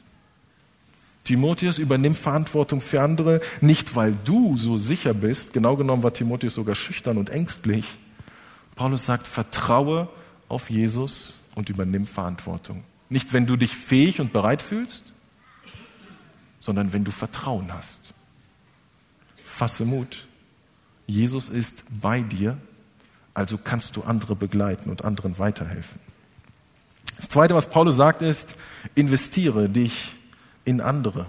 Timotheus 1.24 1.78
übernimmt 1.78 2.18
Verantwortung 2.18 2.80
für 2.80 3.00
andere, 3.00 3.40
nicht 3.60 3.94
weil 3.94 4.14
du 4.24 4.56
so 4.58 4.76
sicher 4.76 5.14
bist. 5.14 5.52
Genau 5.52 5.76
genommen 5.76 6.02
war 6.02 6.12
Timotheus 6.12 6.54
sogar 6.54 6.74
schüchtern 6.74 7.16
und 7.16 7.30
ängstlich. 7.30 7.86
Paulus 8.74 9.04
sagt, 9.04 9.28
vertraue 9.28 10.08
auf 10.48 10.70
Jesus 10.70 11.34
und 11.54 11.68
übernimm 11.68 12.06
Verantwortung. 12.06 12.82
Nicht, 13.08 13.32
wenn 13.32 13.46
du 13.46 13.56
dich 13.56 13.76
fähig 13.76 14.20
und 14.20 14.32
bereit 14.32 14.62
fühlst, 14.62 15.02
sondern 16.58 16.92
wenn 16.92 17.04
du 17.04 17.10
Vertrauen 17.10 17.72
hast. 17.72 18.00
Fasse 19.36 19.84
Mut. 19.84 20.26
Jesus 21.06 21.48
ist 21.48 21.82
bei 22.00 22.20
dir, 22.20 22.56
also 23.34 23.58
kannst 23.58 23.96
du 23.96 24.02
andere 24.02 24.34
begleiten 24.34 24.90
und 24.90 25.04
anderen 25.04 25.38
weiterhelfen. 25.38 26.00
Das 27.16 27.28
Zweite, 27.28 27.54
was 27.54 27.68
Paulus 27.68 27.96
sagt, 27.96 28.22
ist, 28.22 28.54
investiere 28.94 29.68
dich 29.68 30.14
in 30.64 30.80
andere. 30.80 31.26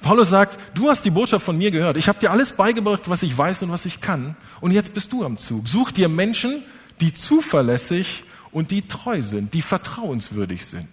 Paulus 0.00 0.30
sagt, 0.30 0.58
du 0.74 0.88
hast 0.88 1.04
die 1.04 1.10
Botschaft 1.10 1.44
von 1.44 1.58
mir 1.58 1.70
gehört. 1.70 1.96
Ich 1.96 2.08
habe 2.08 2.18
dir 2.18 2.30
alles 2.30 2.52
beigebracht, 2.52 3.02
was 3.06 3.22
ich 3.22 3.36
weiß 3.36 3.62
und 3.62 3.70
was 3.70 3.84
ich 3.84 4.00
kann. 4.00 4.36
Und 4.60 4.72
jetzt 4.72 4.94
bist 4.94 5.12
du 5.12 5.24
am 5.24 5.36
Zug. 5.36 5.68
Such 5.68 5.90
dir 5.90 6.08
Menschen, 6.08 6.62
die 7.00 7.12
zuverlässig 7.12 8.24
und 8.50 8.70
die 8.70 8.82
treu 8.82 9.20
sind, 9.20 9.52
die 9.52 9.62
vertrauenswürdig 9.62 10.66
sind. 10.66 10.88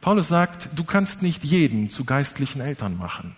Paulus 0.00 0.28
sagt, 0.28 0.68
du 0.74 0.82
kannst 0.82 1.22
nicht 1.22 1.44
jeden 1.44 1.88
zu 1.88 2.04
geistlichen 2.04 2.60
Eltern 2.60 2.98
machen. 2.98 3.36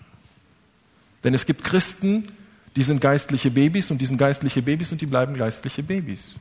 Denn 1.22 1.34
es 1.34 1.44
gibt 1.44 1.64
Christen, 1.64 2.28
die 2.76 2.82
sind 2.82 3.00
geistliche 3.00 3.50
Babys 3.50 3.90
und 3.90 3.98
die 3.98 4.06
sind 4.06 4.18
geistliche 4.18 4.62
Babys 4.62 4.90
und 4.90 5.00
die 5.00 5.06
bleiben 5.06 5.36
geistliche 5.36 5.82
Babys. 5.82 6.34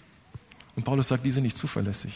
Und 0.76 0.84
Paulus 0.84 1.08
sagt, 1.08 1.26
die 1.26 1.32
sind 1.32 1.44
nicht 1.44 1.58
zuverlässig. 1.58 2.14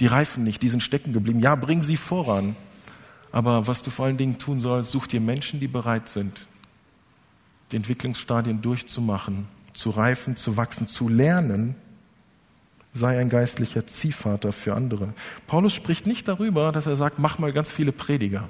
Die 0.00 0.06
reifen 0.06 0.44
nicht, 0.44 0.62
die 0.62 0.68
sind 0.68 0.82
stecken 0.82 1.12
geblieben. 1.12 1.40
Ja, 1.40 1.54
bring 1.56 1.82
sie 1.82 1.96
voran. 1.96 2.54
Aber 3.32 3.66
was 3.66 3.82
du 3.82 3.90
vor 3.90 4.06
allen 4.06 4.16
Dingen 4.16 4.38
tun 4.38 4.60
sollst, 4.60 4.90
such 4.90 5.06
dir 5.06 5.20
Menschen, 5.20 5.60
die 5.60 5.68
bereit 5.68 6.08
sind, 6.08 6.46
die 7.70 7.76
Entwicklungsstadien 7.76 8.62
durchzumachen, 8.62 9.46
zu 9.74 9.90
reifen, 9.90 10.36
zu 10.36 10.56
wachsen, 10.56 10.88
zu 10.88 11.08
lernen. 11.08 11.74
Sei 12.94 13.18
ein 13.18 13.28
geistlicher 13.28 13.86
Ziehvater 13.86 14.52
für 14.52 14.74
andere. 14.74 15.12
Paulus 15.46 15.74
spricht 15.74 16.06
nicht 16.06 16.26
darüber, 16.26 16.72
dass 16.72 16.86
er 16.86 16.96
sagt, 16.96 17.18
mach 17.18 17.38
mal 17.38 17.52
ganz 17.52 17.70
viele 17.70 17.92
Prediger. 17.92 18.48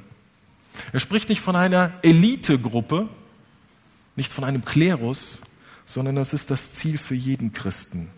Er 0.92 1.00
spricht 1.00 1.28
nicht 1.28 1.40
von 1.40 1.56
einer 1.56 1.92
Elitegruppe, 2.02 3.08
nicht 4.16 4.32
von 4.32 4.44
einem 4.44 4.64
Klerus, 4.64 5.40
sondern 5.86 6.14
das 6.14 6.32
ist 6.32 6.50
das 6.50 6.72
Ziel 6.72 6.98
für 6.98 7.14
jeden 7.14 7.52
Christen. 7.52 8.08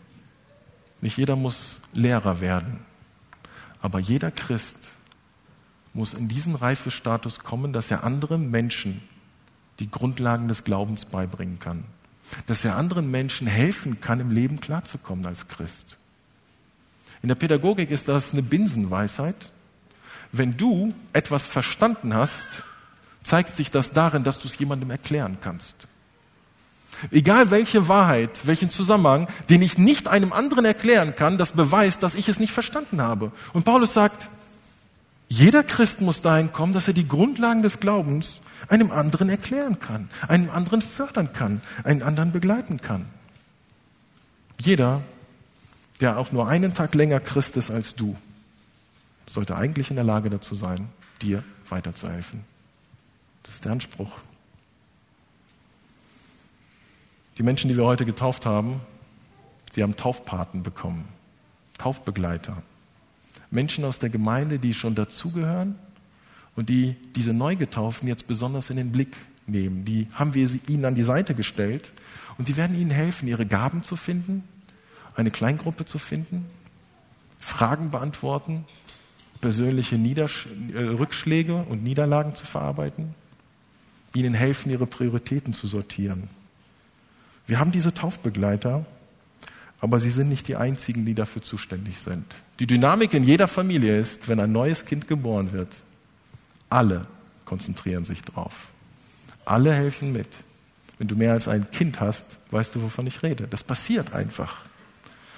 Nicht 1.01 1.16
jeder 1.16 1.37
muss 1.37 1.81
Lehrer 1.94 2.40
werden, 2.40 2.81
aber 3.81 3.99
jeder 3.99 4.31
Christ 4.31 4.77
muss 5.92 6.14
in 6.14 6.29
diesen 6.29 6.55
Reifestatus 6.55 7.40
kommen, 7.40 7.72
dass 7.72 7.90
er 7.90 8.05
anderen 8.05 8.50
Menschen 8.50 9.03
die 9.81 9.90
Grundlagen 9.90 10.48
des 10.48 10.64
Glaubens 10.64 11.05
beibringen 11.05 11.59
kann. 11.59 11.85
Dass 12.46 12.64
er 12.64 12.76
anderen 12.76 13.11
Menschen 13.11 13.46
helfen 13.46 14.00
kann, 14.00 14.20
im 14.20 14.31
Leben 14.31 14.61
klarzukommen 14.61 15.26
als 15.26 15.48
Christ. 15.48 15.96
In 17.22 17.29
der 17.29 17.35
Pädagogik 17.35 17.90
ist 17.90 18.09
das 18.09 18.33
eine 18.33 18.42
Binsenweisheit. 18.42 19.50
Wenn 20.33 20.57
du 20.57 20.94
etwas 21.12 21.44
verstanden 21.44 22.14
hast, 22.14 22.46
zeigt 23.22 23.55
sich 23.55 23.70
das 23.70 23.90
darin, 23.90 24.24
dass 24.24 24.38
du 24.38 24.46
es 24.46 24.59
jemandem 24.59 24.90
erklären 24.90 25.38
kannst. 25.40 25.74
Egal 27.11 27.50
welche 27.50 27.88
Wahrheit, 27.88 28.42
welchen 28.44 28.70
Zusammenhang, 28.70 29.26
den 29.48 29.62
ich 29.62 29.79
nicht 29.79 30.07
einem 30.07 30.33
anderen 30.33 30.64
erklären 30.64 31.16
kann, 31.16 31.38
das 31.38 31.53
beweist, 31.53 32.03
dass 32.03 32.14
ich 32.14 32.29
es 32.29 32.38
nicht 32.38 32.53
verstanden 32.53 33.00
habe. 33.00 33.33
Und 33.53 33.64
Paulus 33.64 33.94
sagt, 33.94 34.29
jeder 35.31 35.62
Christ 35.62 36.01
muss 36.01 36.23
dahin 36.23 36.53
kommen, 36.53 36.73
dass 36.73 36.88
er 36.88 36.93
die 36.93 37.07
Grundlagen 37.07 37.62
des 37.62 37.79
Glaubens 37.79 38.40
einem 38.69 38.90
anderen 38.90 39.29
erklären 39.29 39.79
kann, 39.79 40.11
einem 40.27 40.51
anderen 40.51 40.83
fördern 40.83 41.33
kann, 41.33 41.62
einen 41.85 42.03
anderen 42.03 42.33
begleiten 42.33 42.81
kann. 42.81 43.07
Jeder, 44.61 45.03
der 46.01 46.19
auch 46.19 46.33
nur 46.33 46.49
einen 46.49 46.75
Tag 46.75 46.97
länger 46.97 47.21
Christ 47.21 47.57
ist 47.57 47.71
als 47.71 47.95
du, 47.95 48.16
sollte 49.27 49.55
eigentlich 49.55 49.88
in 49.90 49.97
der 49.97 50.05
Lage 50.05 50.31
dazu 50.31 50.57
sein, 50.57 50.88
dir 51.23 51.45
weiterzuhelfen. 51.69 52.45
Das 53.45 53.55
ist 53.55 53.64
der 53.64 53.71
Anspruch. 53.71 54.11
Die 57.38 57.45
Menschen, 57.45 57.69
die 57.69 57.77
wir 57.77 57.85
heute 57.85 58.05
getauft 58.05 58.47
haben, 58.47 58.81
sie 59.73 59.85
haben 59.85 59.97
Taufpaten 59.97 60.64
bekommen, 60.64 61.07
Taufbegleiter. 61.79 62.64
Menschen 63.50 63.84
aus 63.84 63.98
der 63.98 64.10
Gemeinde, 64.10 64.58
die 64.58 64.74
schon 64.74 64.94
dazugehören 64.94 65.76
und 66.56 66.68
die 66.68 66.96
diese 67.16 67.32
Neugetauften 67.32 68.08
jetzt 68.08 68.26
besonders 68.26 68.70
in 68.70 68.76
den 68.76 68.92
Blick 68.92 69.16
nehmen. 69.46 69.84
Die 69.84 70.08
haben 70.14 70.34
wir 70.34 70.48
ihnen 70.68 70.84
an 70.84 70.94
die 70.94 71.02
Seite 71.02 71.34
gestellt 71.34 71.90
und 72.38 72.48
die 72.48 72.56
werden 72.56 72.78
ihnen 72.78 72.90
helfen, 72.90 73.28
ihre 73.28 73.46
Gaben 73.46 73.82
zu 73.82 73.96
finden, 73.96 74.44
eine 75.16 75.30
Kleingruppe 75.30 75.84
zu 75.84 75.98
finden, 75.98 76.46
Fragen 77.40 77.90
beantworten, 77.90 78.64
persönliche 79.40 79.96
Niedersch 79.96 80.46
äh, 80.72 80.78
Rückschläge 80.78 81.54
und 81.54 81.82
Niederlagen 81.82 82.34
zu 82.34 82.46
verarbeiten, 82.46 83.14
ihnen 84.14 84.34
helfen, 84.34 84.70
ihre 84.70 84.86
Prioritäten 84.86 85.52
zu 85.54 85.66
sortieren. 85.66 86.28
Wir 87.46 87.58
haben 87.58 87.72
diese 87.72 87.92
Taufbegleiter 87.94 88.86
aber 89.81 89.99
sie 89.99 90.11
sind 90.11 90.29
nicht 90.29 90.49
die 90.49 90.57
einzigen, 90.57 91.07
die 91.07 91.14
dafür 91.14 91.43
zuständig 91.43 91.99
sind. 91.99 92.25
Die 92.59 92.66
Dynamik 92.66 93.14
in 93.14 93.25
jeder 93.25 93.49
Familie 93.49 93.99
ist, 93.99 94.29
wenn 94.29 94.40
ein 94.40 94.53
neues 94.53 94.85
Kind 94.85 95.09
geboren 95.09 95.53
wird, 95.53 95.69
alle 96.69 97.07
konzentrieren 97.45 98.05
sich 98.05 98.23
drauf. 98.23 98.69
Alle 99.45 99.73
helfen 99.73 100.12
mit. 100.12 100.29
Wenn 100.99 101.09
du 101.09 101.16
mehr 101.16 101.33
als 101.33 101.49
ein 101.49 101.71
Kind 101.71 102.01
hast, 102.01 102.25
weißt 102.51 102.75
du, 102.75 102.83
wovon 102.83 103.07
ich 103.07 103.23
rede. 103.23 103.49
Das 103.49 103.62
passiert 103.62 104.12
einfach. 104.12 104.59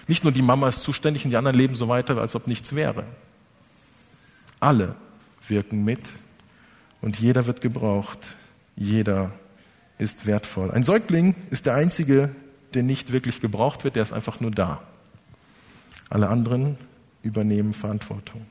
Nicht 0.09 0.25
nur 0.25 0.33
die 0.33 0.43
Mama 0.43 0.69
ist 0.69 0.83
zuständig 0.83 1.25
und 1.25 1.31
die 1.31 1.37
anderen 1.37 1.57
leben 1.57 1.77
so 1.77 1.89
weiter, 1.89 2.19
als 2.19 2.35
ob 2.35 2.49
nichts 2.49 2.75
wäre. 2.75 3.05
Alle 4.59 4.97
wirken 5.47 5.85
mit 5.85 6.11
und 7.01 7.19
jeder 7.19 7.47
wird 7.47 7.61
gebraucht. 7.61 8.37
Jeder 8.75 9.33
ist 9.99 10.27
wertvoll. 10.27 10.71
Ein 10.71 10.83
Säugling 10.83 11.35
ist 11.51 11.67
der 11.67 11.75
einzige 11.75 12.35
der 12.75 12.83
nicht 12.83 13.13
wirklich 13.13 13.41
gebraucht 13.41 13.85
wird, 13.85 13.97
der 13.97 14.03
ist 14.03 14.13
einfach 14.13 14.41
nur 14.41 14.51
da. 14.51 14.83
Alle 16.11 16.29
anderen 16.29 16.77
übernehmen 17.23 17.75
Verantwortung. 17.75 18.47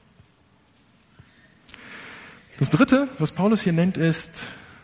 Das 2.59 2.69
Dritte, 2.69 3.07
was 3.17 3.31
Paulus 3.31 3.61
hier 3.61 3.73
nennt, 3.73 3.97
ist 3.97 4.29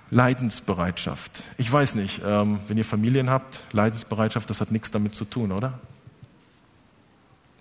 Leidensbereitschaft. 0.09 1.43
Ich 1.57 1.71
weiß 1.71 1.95
nicht, 1.95 2.21
ähm, 2.25 2.59
wenn 2.67 2.77
ihr 2.77 2.85
Familien 2.85 3.29
habt, 3.29 3.59
Leidensbereitschaft, 3.71 4.49
das 4.49 4.61
hat 4.61 4.71
nichts 4.71 4.91
damit 4.91 5.13
zu 5.13 5.25
tun, 5.25 5.51
oder? 5.51 5.79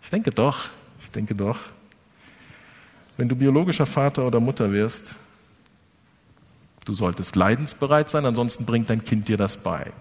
Ich 0.03 0.11
denke 0.11 0.31
doch, 0.31 0.67
ich 1.03 1.11
denke 1.11 1.35
doch. 1.35 1.59
Wenn 3.17 3.29
du 3.29 3.37
biologischer 3.37 3.87
Vater 3.87 4.27
oder 4.27 4.41
Mutter 4.41 4.73
wirst, 4.73 5.03
du 6.85 6.95
solltest 6.95 7.35
leidensbereit 7.35 8.09
sein, 8.09 8.25
ansonsten 8.25 8.65
bringt 8.65 8.89
dein 8.89 9.05
Kind 9.05 9.29
dir 9.29 9.37
das 9.37 9.57
bei. 9.57 9.93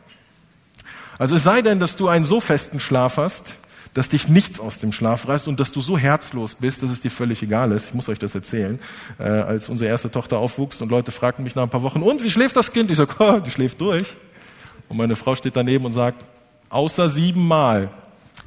Also 1.18 1.36
es 1.36 1.44
sei 1.44 1.62
denn, 1.62 1.80
dass 1.80 1.96
du 1.96 2.08
einen 2.08 2.26
so 2.26 2.40
festen 2.40 2.80
Schlaf 2.80 3.18
hast, 3.18 3.44
dass 3.94 4.10
dich 4.10 4.28
nichts 4.28 4.60
aus 4.60 4.78
dem 4.80 4.92
Schlaf 4.92 5.28
reißt 5.28 5.48
und 5.48 5.60
dass 5.60 5.72
du 5.72 5.80
so 5.80 5.98
herzlos 5.98 6.56
bist, 6.56 6.84
dass 6.84 6.90
es 6.90 7.00
dir 7.00 7.12
völlig 7.12 7.42
egal 7.42 7.72
ist. 7.72 7.88
Ich 7.88 7.94
muss 7.94 8.10
euch 8.10 8.20
das 8.20 8.36
erzählen. 8.36 8.78
Äh, 9.18 9.24
als 9.24 9.70
unsere 9.70 9.90
erste 9.90 10.12
Tochter 10.12 10.38
aufwuchs 10.38 10.82
und 10.82 10.90
Leute 10.90 11.14
fragten 11.14 11.44
mich 11.44 11.56
nach 11.56 11.64
ein 11.64 11.70
paar 11.70 11.84
Wochen, 11.84 12.02
und 12.02 12.22
wie 12.22 12.30
schläft 12.30 12.58
das 12.58 12.72
Kind? 12.72 12.92
Ich 12.92 12.98
sage, 12.98 13.14
oh, 13.20 13.40
die 13.40 13.52
schläft 13.52 13.80
durch. 13.80 14.14
Und 14.90 14.98
meine 14.98 15.16
Frau 15.16 15.36
steht 15.36 15.56
daneben 15.56 15.86
und 15.86 15.94
sagt, 15.94 16.24
außer 16.70 17.10
sieben 17.10 17.48
Mal 17.48 17.90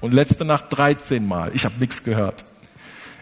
und 0.00 0.12
letzte 0.12 0.44
Nacht 0.44 0.66
13 0.68 1.26
Mal. 1.26 1.50
Ich 1.54 1.64
habe 1.64 1.74
nichts 1.81 2.04
gehört. 2.04 2.44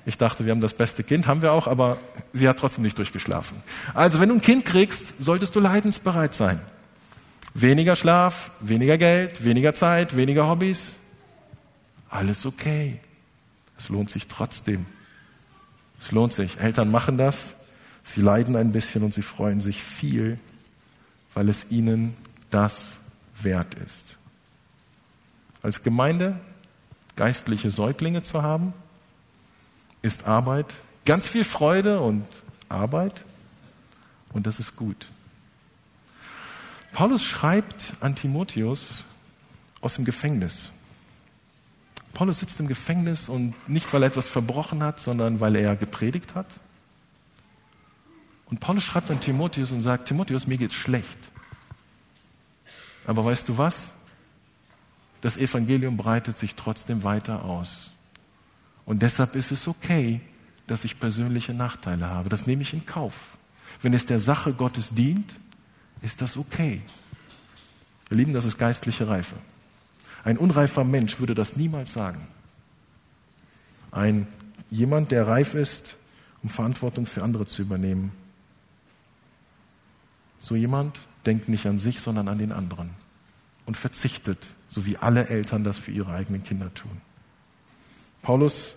Ich 0.05 0.19
dachte, 0.19 0.45
wir 0.45 0.53
haben 0.53 0.61
das 0.61 0.75
beste 0.75 1.05
Kind, 1.05 1.27
haben 1.27 1.43
wir 1.43 1.53
auch, 1.53 1.69
aber 1.69 1.99
sie 2.33 2.49
hat 2.49 2.59
trotzdem 2.59 2.83
nicht 2.83 2.99
durchgeschlafen. 2.99 3.63
Also, 3.95 4.21
wenn 4.21 4.29
du 4.29 4.37
ein 4.37 4.41
Kind 4.41 4.65
kriegst, 4.65 5.05
solltest 5.19 5.55
du 5.55 5.61
leidensbereit 5.61 6.35
sein. 6.35 6.61
Weniger 7.59 7.97
Schlaf, 7.97 8.51
weniger 8.61 8.99
Geld, 8.99 9.43
weniger 9.43 9.75
Zeit, 9.75 10.15
weniger 10.15 10.47
Hobbys. 10.47 10.93
Alles 12.11 12.45
okay. 12.45 13.01
Es 13.79 13.89
lohnt 13.89 14.11
sich 14.11 14.27
trotzdem. 14.27 14.85
Es 15.99 16.13
lohnt 16.13 16.35
sich. 16.35 16.59
Eltern 16.59 16.91
machen 16.91 17.17
das. 17.17 17.39
Sie 18.03 18.21
leiden 18.21 18.57
ein 18.57 18.73
bisschen 18.73 19.03
und 19.05 19.15
sie 19.15 19.23
freuen 19.23 19.63
sich 19.63 19.83
viel, 19.83 20.37
weil 21.33 21.49
es 21.49 21.71
ihnen 21.71 22.15
das 22.51 22.77
wert 23.41 23.73
ist. 23.75 24.19
Als 25.63 25.83
Gemeinde 25.83 26.39
geistliche 27.17 27.71
Säuglinge 27.71 28.23
zu 28.23 28.43
haben, 28.43 28.75
ist 30.03 30.27
Arbeit, 30.27 30.75
ganz 31.07 31.27
viel 31.27 31.45
Freude 31.45 32.01
und 32.01 32.27
Arbeit 32.69 33.25
und 34.35 34.47
das 34.47 34.59
ist 34.59 34.77
gut. 34.77 35.09
Paulus 36.93 37.23
schreibt 37.23 37.93
an 38.01 38.15
Timotheus 38.15 39.05
aus 39.81 39.95
dem 39.95 40.05
Gefängnis. 40.05 40.71
Paulus 42.15 42.39
sitzt 42.39 42.59
im 42.61 42.67
Gefängnis 42.67 43.29
und 43.29 43.55
nicht, 43.69 43.93
weil 43.93 44.03
er 44.03 44.09
etwas 44.09 44.27
verbrochen 44.27 44.83
hat, 44.83 45.01
sondern 45.01 45.41
weil 45.41 45.55
er 45.57 45.77
gepredigt 45.77 46.35
hat. 46.35 46.47
Und 48.47 48.61
Paulus 48.61 48.85
schreibt 48.85 49.11
an 49.11 49.21
Timotheus 49.21 49.71
und 49.71 49.83
sagt, 49.83 50.09
Timotheus, 50.09 50.47
mir 50.47 50.57
geht's 50.57 50.75
schlecht. 50.75 51.19
Aber 53.07 53.25
weißt 53.25 53.49
du 53.49 53.59
was? 53.59 53.77
Das 55.21 55.37
Evangelium 55.37 55.97
breitet 55.97 56.39
sich 56.39 56.55
trotzdem 56.55 57.05
weiter 57.05 57.45
aus. 57.45 57.91
Und 58.85 59.03
deshalb 59.03 59.35
ist 59.35 59.51
es 59.51 59.67
okay, 59.69 60.21
dass 60.67 60.85
ich 60.85 60.99
persönliche 60.99 61.55
Nachteile 61.55 62.07
habe. 62.09 62.29
Das 62.29 62.47
nehme 62.47 62.63
ich 62.63 62.73
in 62.73 62.87
Kauf. 62.87 63.15
Wenn 63.83 63.93
es 63.93 64.07
der 64.07 64.21
Sache 64.21 64.53
Gottes 64.53 64.91
dient, 64.91 65.37
ist 66.03 66.21
das 66.21 66.37
okay. 66.37 66.83
Wir 68.09 68.19
lieben, 68.19 68.33
das 68.33 68.45
ist 68.45 68.59
geistliche 68.59 69.09
Reife. 69.09 69.35
Ein 70.25 70.39
unreifer 70.39 70.85
Mensch 70.85 71.21
würde 71.21 71.35
das 71.35 71.57
niemals 71.57 71.93
sagen. 71.93 72.21
Ein 73.91 74.27
jemand, 74.71 75.11
der 75.11 75.27
reif 75.27 75.55
ist, 75.55 75.97
um 76.43 76.51
Verantwortung 76.51 77.07
für 77.07 77.23
andere 77.23 77.47
zu 77.47 77.63
übernehmen. 77.63 78.13
So 80.39 80.55
jemand 80.55 80.99
denkt 81.25 81.49
nicht 81.49 81.67
an 81.67 81.79
sich, 81.79 82.01
sondern 82.01 82.29
an 82.29 82.39
den 82.39 82.53
anderen 82.53 82.91
und 83.67 83.77
verzichtet, 83.77 84.47
so 84.69 84.87
wie 84.87 84.97
alle 84.97 85.29
Eltern 85.29 85.65
das 85.65 85.79
für 85.79 85.91
ihre 85.91 86.13
eigenen 86.13 86.45
Kinder 86.45 86.73
tun. 86.75 87.01
Paulus 88.23 88.75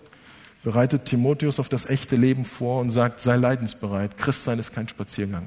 bereitet 0.62 1.06
Timotheus 1.06 1.58
auf 1.58 1.68
das 1.68 1.86
echte 1.86 2.16
Leben 2.16 2.44
vor 2.44 2.80
und 2.80 2.90
sagt, 2.90 3.20
sei 3.20 3.36
leidensbereit. 3.36 4.16
Christsein 4.18 4.58
ist 4.58 4.72
kein 4.72 4.88
Spaziergang. 4.88 5.46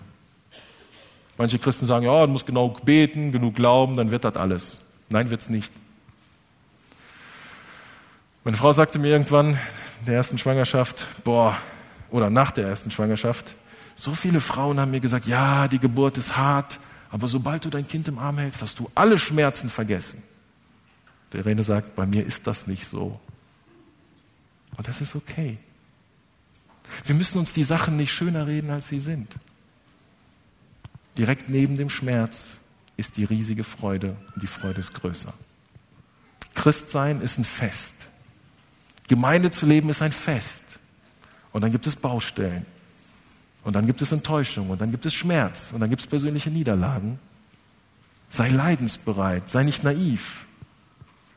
Manche 1.38 1.60
Christen 1.60 1.86
sagen, 1.86 2.06
ja, 2.06 2.26
du 2.26 2.32
musst 2.32 2.46
genau 2.46 2.69
beten, 2.69 3.32
genug 3.32 3.56
glauben, 3.56 3.96
dann 3.96 4.12
wird 4.12 4.24
das 4.24 4.36
alles. 4.36 4.78
Nein, 5.10 5.30
wird's 5.30 5.50
nicht. 5.50 5.72
Meine 8.43 8.58
Frau 8.58 8.74
sagte 8.74 9.00
mir 9.00 9.10
irgendwann 9.10 9.58
in 10.00 10.06
der 10.06 10.15
ersten 10.15 10.38
Schwangerschaft, 10.38 11.08
boah, 11.24 11.58
oder 12.12 12.30
nach 12.30 12.52
der 12.52 12.67
ersten 12.67 12.91
Schwangerschaft, 12.91 13.54
so 13.96 14.13
viele 14.13 14.41
Frauen 14.41 14.80
haben 14.80 14.91
mir 14.91 15.00
gesagt, 15.00 15.26
ja, 15.26 15.67
die 15.67 15.80
Geburt 15.80 16.17
ist 16.17 16.36
hart, 16.36 16.78
aber 17.10 17.28
sobald 17.28 17.63
du 17.65 17.69
dein 17.69 17.88
Kind 17.88 18.08
im 18.08 18.19
Arm 18.19 18.38
hältst, 18.38 18.62
hast 18.62 18.80
du 18.80 18.89
alle 18.96 19.17
Schmerzen 19.17 19.69
vergessen. 19.69 20.22
Der 21.32 21.46
Rene 21.46 21.63
sagt, 21.63 21.96
bei 21.96 22.06
mir 22.06 22.26
ist 22.26 22.46
das 22.46 22.67
nicht 22.67 22.88
so. 22.88 23.19
Und 24.76 24.88
das 24.88 25.02
ist 25.02 25.15
okay. 25.15 25.58
Wir 27.06 27.15
müssen 27.15 27.39
uns 27.39 27.54
die 27.54 27.63
Sachen 27.63 27.98
nicht 27.98 28.12
schöner 28.12 28.46
reden, 28.46 28.69
als 28.69 28.88
sie 28.88 29.00
sind. 29.00 29.32
Direkt 31.17 31.49
neben 31.49 31.78
dem 31.78 31.89
Schmerz 31.89 32.36
ist 32.97 33.17
die 33.17 33.23
riesige 33.23 33.63
Freude 33.63 34.15
und 34.34 34.41
die 34.41 34.47
Freude 34.47 34.80
ist 34.80 34.93
größer. 34.93 35.34
Christsein 36.56 37.21
ist 37.21 37.38
ein 37.38 37.45
Fest. 37.45 37.93
Gemeinde 39.08 39.52
zu 39.52 39.65
leben 39.65 39.89
ist 39.89 40.02
ein 40.02 40.13
Fest. 40.13 40.63
Und 41.52 41.62
dann 41.62 41.71
gibt 41.71 41.86
es 41.88 41.95
Baustellen. 41.95 42.65
Und 43.63 43.76
dann 43.76 43.86
gibt 43.86 44.02
es 44.02 44.12
Enttäuschung. 44.12 44.69
Und 44.69 44.82
dann 44.82 44.91
gibt 44.91 45.06
es 45.06 45.13
Schmerz. 45.13 45.71
Und 45.71 45.80
dann 45.80 45.89
gibt 45.89 46.02
es 46.02 46.08
persönliche 46.08 46.49
Niederlagen. 46.49 47.19
Sei 48.30 48.49
leidensbereit. 48.49 49.49
Sei 49.49 49.63
nicht 49.63 49.84
naiv. 49.84 50.45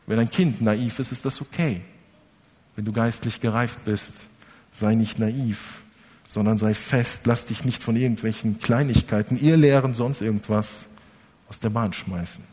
Wenn 0.07 0.19
ein 0.19 0.31
Kind 0.31 0.61
naiv 0.61 0.99
ist, 0.99 1.13
ist 1.13 1.25
das 1.25 1.41
okay. 1.41 1.83
Wenn 2.77 2.85
du 2.85 2.93
geistlich 2.93 3.41
gereift 3.41 3.85
bist, 3.85 4.13
sei 4.73 4.95
nicht 4.95 5.19
naiv, 5.19 5.81
sondern 6.37 6.59
sei 6.59 6.75
fest. 6.75 7.23
Lass 7.25 7.47
dich 7.47 7.65
nicht 7.65 7.83
von 7.83 7.97
irgendwelchen 7.97 8.61
Kleinigkeiten, 8.61 9.39
ihr 9.39 9.57
Lehren, 9.57 9.95
sonst 9.95 10.21
irgendwas 10.21 10.69
aus 11.49 11.61
der 11.61 11.71
Bahn 11.71 11.95
schmeißen. 11.95 12.45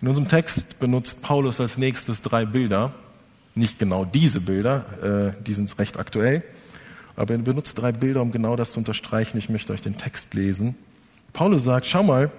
In 0.00 0.06
unserem 0.06 0.28
Text 0.28 0.78
benutzt 0.78 1.22
Paulus 1.22 1.58
als 1.58 1.76
nächstes 1.76 2.22
drei 2.22 2.44
Bilder. 2.44 2.94
Nicht 3.56 3.80
genau 3.80 4.04
diese 4.04 4.40
Bilder, 4.40 5.34
äh, 5.34 5.42
die 5.42 5.54
sind 5.54 5.76
recht 5.80 5.98
aktuell. 5.98 6.44
Aber 7.16 7.34
er 7.34 7.38
benutzt 7.38 7.76
drei 7.76 7.90
Bilder, 7.90 8.22
um 8.22 8.30
genau 8.30 8.54
das 8.54 8.70
zu 8.70 8.78
unterstreichen. 8.78 9.36
Ich 9.36 9.48
möchte 9.48 9.72
euch 9.72 9.82
den 9.82 9.98
Text 9.98 10.34
lesen. 10.34 10.76
Paulus 11.32 11.64
sagt, 11.64 11.86
schau 11.86 12.04
mal, 12.04 12.30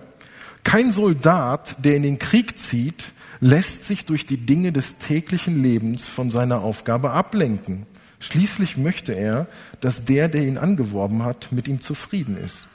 kein 0.63 0.93
Soldat, 0.93 1.75
der 1.79 1.97
in 1.97 2.03
den 2.03 2.17
Krieg 2.17 2.57
zieht, 2.57 3.11
lässt 3.41 3.83
sich 3.83 4.05
durch 4.05 4.25
die 4.25 4.37
Dinge 4.37 4.71
des 4.71 4.99
täglichen 4.99 5.61
Lebens 5.61 6.07
von 6.07 6.31
seiner 6.31 6.61
Aufgabe 6.61 7.11
ablenken. 7.11 7.85
Schließlich 8.19 8.77
möchte 8.77 9.13
er, 9.13 9.47
dass 9.79 10.05
der, 10.05 10.27
der 10.27 10.43
ihn 10.43 10.57
angeworben 10.57 11.23
hat, 11.23 11.51
mit 11.51 11.67
ihm 11.67 11.81
zufrieden 11.81 12.37
ist. 12.37 12.67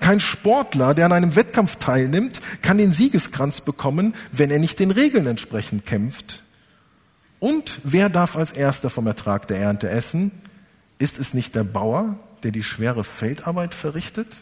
Kein 0.00 0.20
Sportler, 0.20 0.92
der 0.92 1.06
an 1.06 1.12
einem 1.12 1.34
Wettkampf 1.34 1.76
teilnimmt, 1.76 2.40
kann 2.60 2.78
den 2.78 2.92
Siegeskranz 2.92 3.62
bekommen, 3.62 4.14
wenn 4.32 4.50
er 4.50 4.58
nicht 4.58 4.78
den 4.78 4.90
Regeln 4.90 5.26
entsprechend 5.26 5.86
kämpft. 5.86 6.44
Und 7.40 7.80
wer 7.84 8.08
darf 8.08 8.36
als 8.36 8.50
erster 8.50 8.90
vom 8.90 9.06
Ertrag 9.06 9.46
der 9.48 9.58
Ernte 9.58 9.88
essen? 9.88 10.30
Ist 10.98 11.18
es 11.18 11.32
nicht 11.32 11.54
der 11.54 11.64
Bauer, 11.64 12.18
der 12.42 12.50
die 12.50 12.62
schwere 12.62 13.04
Feldarbeit 13.04 13.74
verrichtet? 13.74 14.36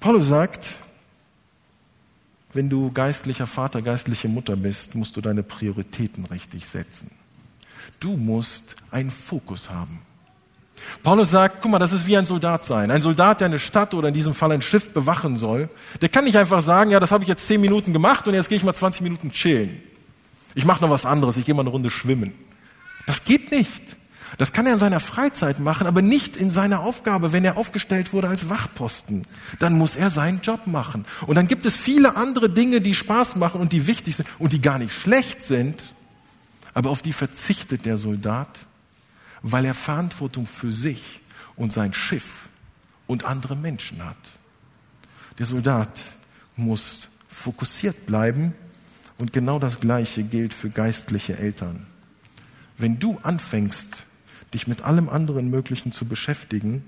Paulus 0.00 0.28
sagt, 0.28 0.70
wenn 2.54 2.70
du 2.70 2.90
geistlicher 2.90 3.46
Vater, 3.46 3.82
geistliche 3.82 4.28
Mutter 4.28 4.56
bist, 4.56 4.94
musst 4.94 5.16
du 5.16 5.20
deine 5.20 5.42
Prioritäten 5.42 6.24
richtig 6.24 6.66
setzen. 6.66 7.10
Du 7.98 8.16
musst 8.16 8.76
einen 8.90 9.10
Fokus 9.10 9.70
haben. 9.70 10.00
Paulus 11.02 11.30
sagt, 11.30 11.62
guck 11.62 11.70
mal, 11.70 11.78
das 11.78 11.92
ist 11.92 12.06
wie 12.06 12.16
ein 12.16 12.26
Soldat 12.26 12.64
sein. 12.64 12.90
Ein 12.90 13.02
Soldat, 13.02 13.40
der 13.40 13.46
eine 13.46 13.58
Stadt 13.58 13.94
oder 13.94 14.08
in 14.08 14.14
diesem 14.14 14.34
Fall 14.34 14.52
ein 14.52 14.62
Schiff 14.62 14.92
bewachen 14.92 15.36
soll, 15.36 15.68
der 16.00 16.08
kann 16.08 16.24
nicht 16.24 16.36
einfach 16.36 16.60
sagen, 16.60 16.90
ja, 16.90 17.00
das 17.00 17.10
habe 17.10 17.24
ich 17.24 17.28
jetzt 17.28 17.46
zehn 17.46 17.60
Minuten 17.60 17.92
gemacht 17.92 18.26
und 18.28 18.34
jetzt 18.34 18.48
gehe 18.48 18.58
ich 18.58 18.64
mal 18.64 18.74
20 18.74 19.02
Minuten 19.02 19.30
chillen. 19.30 19.82
Ich 20.54 20.64
mache 20.64 20.82
noch 20.82 20.90
was 20.90 21.06
anderes, 21.06 21.36
ich 21.36 21.46
gehe 21.46 21.54
mal 21.54 21.62
eine 21.62 21.70
Runde 21.70 21.90
schwimmen. 21.90 22.34
Das 23.06 23.24
geht 23.24 23.50
nicht. 23.50 23.70
Das 24.38 24.52
kann 24.52 24.66
er 24.66 24.74
in 24.74 24.78
seiner 24.78 25.00
Freizeit 25.00 25.58
machen, 25.58 25.86
aber 25.86 26.02
nicht 26.02 26.36
in 26.36 26.50
seiner 26.50 26.80
Aufgabe, 26.80 27.32
wenn 27.32 27.44
er 27.44 27.56
aufgestellt 27.56 28.12
wurde 28.12 28.28
als 28.28 28.48
Wachposten. 28.48 29.26
Dann 29.58 29.76
muss 29.76 29.96
er 29.96 30.08
seinen 30.08 30.40
Job 30.40 30.66
machen. 30.66 31.04
Und 31.26 31.34
dann 31.34 31.48
gibt 31.48 31.66
es 31.66 31.76
viele 31.76 32.16
andere 32.16 32.48
Dinge, 32.48 32.80
die 32.80 32.94
Spaß 32.94 33.36
machen 33.36 33.60
und 33.60 33.72
die 33.72 33.86
wichtig 33.86 34.16
sind 34.16 34.26
und 34.38 34.52
die 34.52 34.62
gar 34.62 34.78
nicht 34.78 34.92
schlecht 34.92 35.42
sind, 35.42 35.92
aber 36.74 36.90
auf 36.90 37.02
die 37.02 37.12
verzichtet 37.12 37.84
der 37.84 37.98
Soldat, 37.98 38.66
weil 39.42 39.64
er 39.64 39.74
Verantwortung 39.74 40.46
für 40.46 40.72
sich 40.72 41.02
und 41.56 41.72
sein 41.72 41.92
Schiff 41.92 42.48
und 43.06 43.24
andere 43.24 43.56
Menschen 43.56 44.04
hat. 44.04 44.16
Der 45.38 45.46
Soldat 45.46 46.00
muss 46.56 47.08
fokussiert 47.28 48.06
bleiben 48.06 48.54
und 49.18 49.32
genau 49.32 49.58
das 49.58 49.80
Gleiche 49.80 50.22
gilt 50.22 50.54
für 50.54 50.70
geistliche 50.70 51.36
Eltern. 51.36 51.86
Wenn 52.78 52.98
du 52.98 53.18
anfängst, 53.22 54.04
dich 54.54 54.66
mit 54.66 54.82
allem 54.82 55.08
anderen 55.08 55.50
Möglichen 55.50 55.92
zu 55.92 56.06
beschäftigen, 56.06 56.84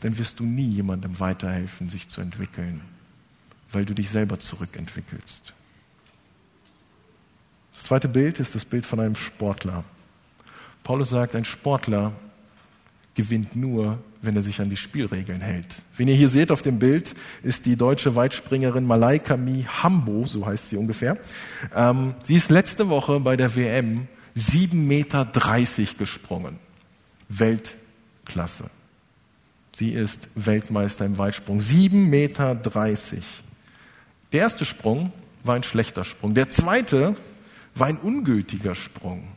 dann 0.00 0.18
wirst 0.18 0.40
du 0.40 0.44
nie 0.44 0.68
jemandem 0.68 1.18
weiterhelfen, 1.20 1.90
sich 1.90 2.08
zu 2.08 2.20
entwickeln, 2.20 2.80
weil 3.72 3.84
du 3.84 3.94
dich 3.94 4.10
selber 4.10 4.38
zurückentwickelst. 4.38 5.54
Das 7.76 7.84
zweite 7.84 8.08
Bild 8.08 8.40
ist 8.40 8.54
das 8.54 8.64
Bild 8.64 8.84
von 8.84 9.00
einem 9.00 9.14
Sportler. 9.14 9.84
Paulus 10.82 11.10
sagt, 11.10 11.36
ein 11.36 11.44
Sportler 11.44 12.12
gewinnt 13.14 13.56
nur, 13.56 13.98
wenn 14.22 14.36
er 14.36 14.42
sich 14.42 14.60
an 14.60 14.70
die 14.70 14.76
Spielregeln 14.76 15.40
hält. 15.40 15.76
Wen 15.96 16.08
ihr 16.08 16.14
hier 16.14 16.28
seht 16.28 16.50
auf 16.50 16.62
dem 16.62 16.78
Bild, 16.78 17.12
ist 17.42 17.64
die 17.64 17.76
deutsche 17.76 18.14
Weitspringerin 18.14 18.84
Malaika 18.84 19.36
Mi 19.36 19.64
Hambo, 19.64 20.26
so 20.26 20.46
heißt 20.46 20.70
sie 20.70 20.76
ungefähr. 20.76 21.16
Ähm, 21.74 22.14
sie 22.24 22.34
ist 22.34 22.50
letzte 22.50 22.88
Woche 22.88 23.20
bei 23.20 23.36
der 23.36 23.54
WM 23.56 24.08
7,30 24.36 24.74
Meter 24.74 25.26
gesprungen. 25.98 26.58
Weltklasse. 27.28 28.70
Sie 29.76 29.92
ist 29.92 30.28
Weltmeister 30.34 31.04
im 31.04 31.18
Weitsprung. 31.18 31.58
7,30 31.58 31.90
Meter. 31.94 32.54
Der 34.32 34.40
erste 34.40 34.64
Sprung 34.64 35.12
war 35.44 35.56
ein 35.56 35.62
schlechter 35.62 36.04
Sprung. 36.04 36.34
Der 36.34 36.50
zweite 36.50 37.16
war 37.78 37.86
ein 37.86 37.98
ungültiger 37.98 38.74
Sprung. 38.74 39.28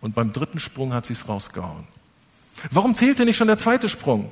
Und 0.00 0.14
beim 0.14 0.32
dritten 0.32 0.60
Sprung 0.60 0.92
hat 0.92 1.06
sie 1.06 1.12
es 1.12 1.28
rausgehauen. 1.28 1.84
Warum 2.70 2.94
zählte 2.94 3.24
nicht 3.24 3.36
schon 3.36 3.46
der 3.46 3.58
zweite 3.58 3.88
Sprung? 3.88 4.30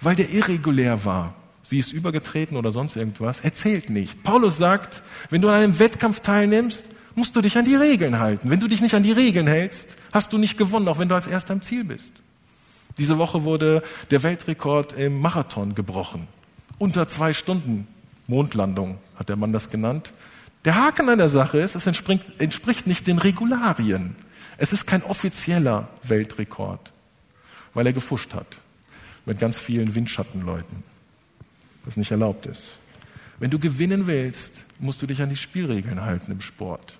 Weil 0.00 0.16
der 0.16 0.30
irregulär 0.30 1.04
war. 1.04 1.34
Sie 1.62 1.78
ist 1.78 1.92
übergetreten 1.92 2.56
oder 2.56 2.72
sonst 2.72 2.96
irgendwas. 2.96 3.40
Er 3.40 3.54
zählt 3.54 3.90
nicht. 3.90 4.22
Paulus 4.22 4.56
sagt, 4.56 5.02
wenn 5.30 5.42
du 5.42 5.48
an 5.48 5.54
einem 5.54 5.78
Wettkampf 5.78 6.20
teilnimmst, 6.20 6.82
musst 7.14 7.36
du 7.36 7.42
dich 7.42 7.58
an 7.58 7.64
die 7.64 7.74
Regeln 7.74 8.18
halten. 8.18 8.50
Wenn 8.50 8.60
du 8.60 8.68
dich 8.68 8.80
nicht 8.80 8.94
an 8.94 9.02
die 9.02 9.12
Regeln 9.12 9.46
hältst, 9.46 9.96
hast 10.12 10.32
du 10.32 10.38
nicht 10.38 10.56
gewonnen, 10.56 10.88
auch 10.88 10.98
wenn 10.98 11.08
du 11.08 11.14
als 11.14 11.26
Erster 11.26 11.52
im 11.52 11.62
Ziel 11.62 11.84
bist. 11.84 12.12
Diese 12.96 13.18
Woche 13.18 13.44
wurde 13.44 13.82
der 14.10 14.22
Weltrekord 14.22 14.92
im 14.94 15.20
Marathon 15.20 15.74
gebrochen. 15.74 16.26
Unter 16.78 17.08
zwei 17.08 17.34
Stunden 17.34 17.86
Mondlandung 18.26 18.98
hat 19.16 19.28
der 19.28 19.36
Mann 19.36 19.52
das 19.52 19.68
genannt. 19.68 20.12
Der 20.64 20.74
Haken 20.74 21.08
an 21.08 21.18
der 21.18 21.28
Sache 21.28 21.58
ist, 21.58 21.74
es 21.74 21.86
entspricht 21.86 22.86
nicht 22.86 23.06
den 23.06 23.18
Regularien. 23.18 24.16
Es 24.56 24.72
ist 24.72 24.86
kein 24.86 25.02
offizieller 25.04 25.88
Weltrekord, 26.02 26.92
weil 27.74 27.86
er 27.86 27.92
gefuscht 27.92 28.34
hat 28.34 28.58
mit 29.24 29.38
ganz 29.38 29.58
vielen 29.58 29.94
Windschattenleuten, 29.94 30.82
was 31.84 31.96
nicht 31.96 32.10
erlaubt 32.10 32.46
ist. 32.46 32.62
Wenn 33.38 33.50
du 33.50 33.58
gewinnen 33.58 34.06
willst, 34.06 34.52
musst 34.80 35.00
du 35.00 35.06
dich 35.06 35.22
an 35.22 35.28
die 35.28 35.36
Spielregeln 35.36 36.00
halten 36.00 36.32
im 36.32 36.40
Sport. 36.40 36.96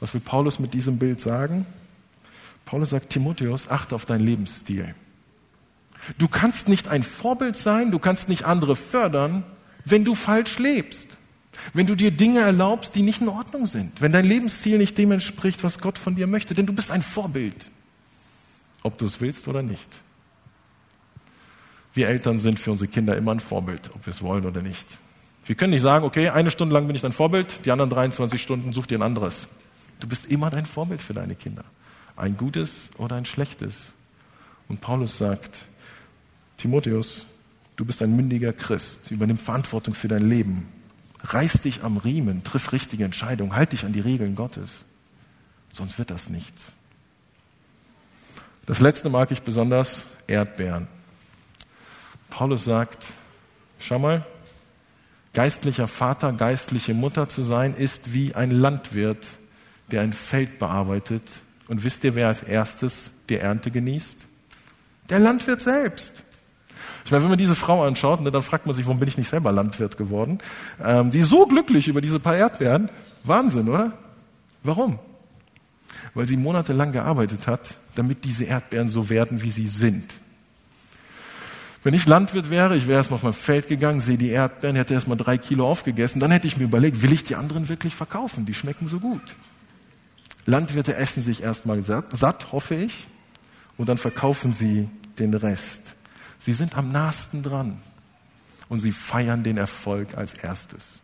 Was 0.00 0.12
will 0.12 0.20
Paulus 0.20 0.58
mit 0.58 0.74
diesem 0.74 0.98
Bild 0.98 1.20
sagen? 1.20 1.66
Paulus 2.64 2.90
sagt, 2.90 3.10
Timotheus, 3.10 3.68
achte 3.68 3.94
auf 3.94 4.06
deinen 4.06 4.26
Lebensstil. 4.26 4.94
Du 6.18 6.26
kannst 6.26 6.68
nicht 6.68 6.88
ein 6.88 7.04
Vorbild 7.04 7.56
sein, 7.56 7.92
du 7.92 8.00
kannst 8.00 8.28
nicht 8.28 8.44
andere 8.44 8.74
fördern, 8.74 9.44
wenn 9.84 10.04
du 10.04 10.16
falsch 10.16 10.58
lebst. 10.58 11.06
Wenn 11.74 11.86
du 11.86 11.94
dir 11.94 12.10
Dinge 12.10 12.40
erlaubst, 12.40 12.94
die 12.94 13.02
nicht 13.02 13.20
in 13.20 13.28
Ordnung 13.28 13.66
sind. 13.66 14.00
Wenn 14.00 14.12
dein 14.12 14.24
Lebensstil 14.24 14.78
nicht 14.78 14.96
dem 14.98 15.12
entspricht, 15.12 15.62
was 15.62 15.78
Gott 15.78 15.98
von 15.98 16.16
dir 16.16 16.26
möchte. 16.26 16.54
Denn 16.54 16.66
du 16.66 16.72
bist 16.72 16.90
ein 16.90 17.02
Vorbild. 17.02 17.66
Ob 18.82 18.98
du 18.98 19.04
es 19.04 19.20
willst 19.20 19.46
oder 19.48 19.62
nicht. 19.62 19.88
Wir 21.94 22.08
Eltern 22.08 22.40
sind 22.40 22.58
für 22.58 22.70
unsere 22.70 22.88
Kinder 22.88 23.16
immer 23.16 23.32
ein 23.32 23.40
Vorbild, 23.40 23.90
ob 23.94 24.06
wir 24.06 24.10
es 24.10 24.22
wollen 24.22 24.46
oder 24.46 24.62
nicht. 24.62 24.86
Wir 25.44 25.54
können 25.54 25.72
nicht 25.72 25.82
sagen, 25.82 26.04
okay, 26.04 26.30
eine 26.30 26.50
Stunde 26.50 26.72
lang 26.72 26.86
bin 26.86 26.96
ich 26.96 27.02
dein 27.02 27.12
Vorbild, 27.12 27.54
die 27.64 27.70
anderen 27.70 27.90
23 27.90 28.40
Stunden 28.40 28.72
such 28.72 28.86
dir 28.86 28.98
ein 28.98 29.02
anderes. 29.02 29.46
Du 30.00 30.08
bist 30.08 30.26
immer 30.26 30.50
dein 30.50 30.66
Vorbild 30.66 31.02
für 31.02 31.14
deine 31.14 31.34
Kinder. 31.34 31.64
Ein 32.16 32.36
gutes 32.36 32.72
oder 32.96 33.16
ein 33.16 33.26
schlechtes. 33.26 33.76
Und 34.68 34.80
Paulus 34.80 35.18
sagt, 35.18 35.58
Timotheus, 36.56 37.26
du 37.76 37.84
bist 37.84 38.02
ein 38.02 38.16
mündiger 38.16 38.52
Christ, 38.52 39.10
übernimm 39.10 39.36
Verantwortung 39.36 39.94
für 39.94 40.08
dein 40.08 40.28
Leben. 40.28 40.68
Reiß 41.24 41.62
dich 41.62 41.82
am 41.84 41.96
Riemen, 41.96 42.44
triff 42.44 42.72
richtige 42.72 43.04
Entscheidungen, 43.04 43.54
halt 43.54 43.72
dich 43.72 43.84
an 43.84 43.92
die 43.92 44.00
Regeln 44.00 44.34
Gottes. 44.34 44.72
Sonst 45.72 45.98
wird 45.98 46.10
das 46.10 46.28
nichts. 46.28 46.60
Das 48.66 48.80
letzte 48.80 49.10
mag 49.10 49.30
ich 49.30 49.42
besonders, 49.42 50.02
Erdbeeren. 50.26 50.86
Paulus 52.30 52.64
sagt, 52.64 53.06
schau 53.78 53.98
mal, 53.98 54.24
geistlicher 55.32 55.88
Vater, 55.88 56.32
geistliche 56.32 56.94
Mutter 56.94 57.28
zu 57.28 57.42
sein, 57.42 57.74
ist 57.74 58.12
wie 58.12 58.34
ein 58.34 58.50
Landwirt, 58.50 59.26
der 59.90 60.02
ein 60.02 60.12
Feld 60.12 60.58
bearbeitet. 60.58 61.22
Und 61.68 61.84
wisst 61.84 62.04
ihr, 62.04 62.14
wer 62.14 62.28
als 62.28 62.42
erstes 62.42 63.10
die 63.28 63.36
Ernte 63.36 63.70
genießt? 63.70 64.26
Der 65.10 65.18
Landwirt 65.18 65.60
selbst. 65.60 66.12
Ich 67.04 67.10
meine, 67.10 67.24
wenn 67.24 67.30
man 67.30 67.38
diese 67.38 67.56
Frau 67.56 67.84
anschaut, 67.84 68.20
ne, 68.20 68.30
dann 68.30 68.42
fragt 68.42 68.66
man 68.66 68.74
sich, 68.74 68.84
warum 68.86 69.00
bin 69.00 69.08
ich 69.08 69.18
nicht 69.18 69.30
selber 69.30 69.52
Landwirt 69.52 69.96
geworden? 69.96 70.38
Ähm, 70.82 71.10
die 71.10 71.20
ist 71.20 71.30
so 71.30 71.46
glücklich 71.46 71.88
über 71.88 72.00
diese 72.00 72.20
paar 72.20 72.36
Erdbeeren. 72.36 72.88
Wahnsinn, 73.24 73.68
oder? 73.68 73.92
Warum? 74.62 74.98
Weil 76.14 76.26
sie 76.26 76.36
monatelang 76.36 76.92
gearbeitet 76.92 77.46
hat, 77.46 77.74
damit 77.94 78.24
diese 78.24 78.44
Erdbeeren 78.44 78.88
so 78.88 79.10
werden, 79.10 79.42
wie 79.42 79.50
sie 79.50 79.68
sind. 79.68 80.14
Wenn 81.84 81.94
ich 81.94 82.06
Landwirt 82.06 82.48
wäre, 82.48 82.76
ich 82.76 82.86
wäre 82.86 82.98
erstmal 82.98 83.16
auf 83.16 83.24
mein 83.24 83.32
Feld 83.32 83.66
gegangen, 83.66 84.00
sehe 84.00 84.16
die 84.16 84.28
Erdbeeren, 84.28 84.76
hätte 84.76 84.94
erstmal 84.94 85.16
drei 85.16 85.36
Kilo 85.36 85.68
aufgegessen, 85.68 86.20
dann 86.20 86.30
hätte 86.30 86.46
ich 86.46 86.56
mir 86.56 86.64
überlegt, 86.64 87.02
will 87.02 87.12
ich 87.12 87.24
die 87.24 87.34
anderen 87.34 87.68
wirklich 87.68 87.96
verkaufen? 87.96 88.46
Die 88.46 88.54
schmecken 88.54 88.86
so 88.86 89.00
gut. 89.00 89.34
Landwirte 90.46 90.94
essen 90.94 91.22
sich 91.22 91.42
erstmal 91.42 91.82
satt, 91.82 92.16
satt, 92.16 92.52
hoffe 92.52 92.76
ich, 92.76 93.06
und 93.76 93.88
dann 93.88 93.98
verkaufen 93.98 94.54
sie 94.54 94.88
den 95.18 95.34
Rest. 95.34 95.80
Sie 96.44 96.52
sind 96.52 96.76
am 96.76 96.90
nahesten 96.90 97.42
dran 97.42 97.80
und 98.68 98.78
sie 98.78 98.92
feiern 98.92 99.44
den 99.44 99.58
Erfolg 99.58 100.16
als 100.16 100.34
erstes. 100.34 100.98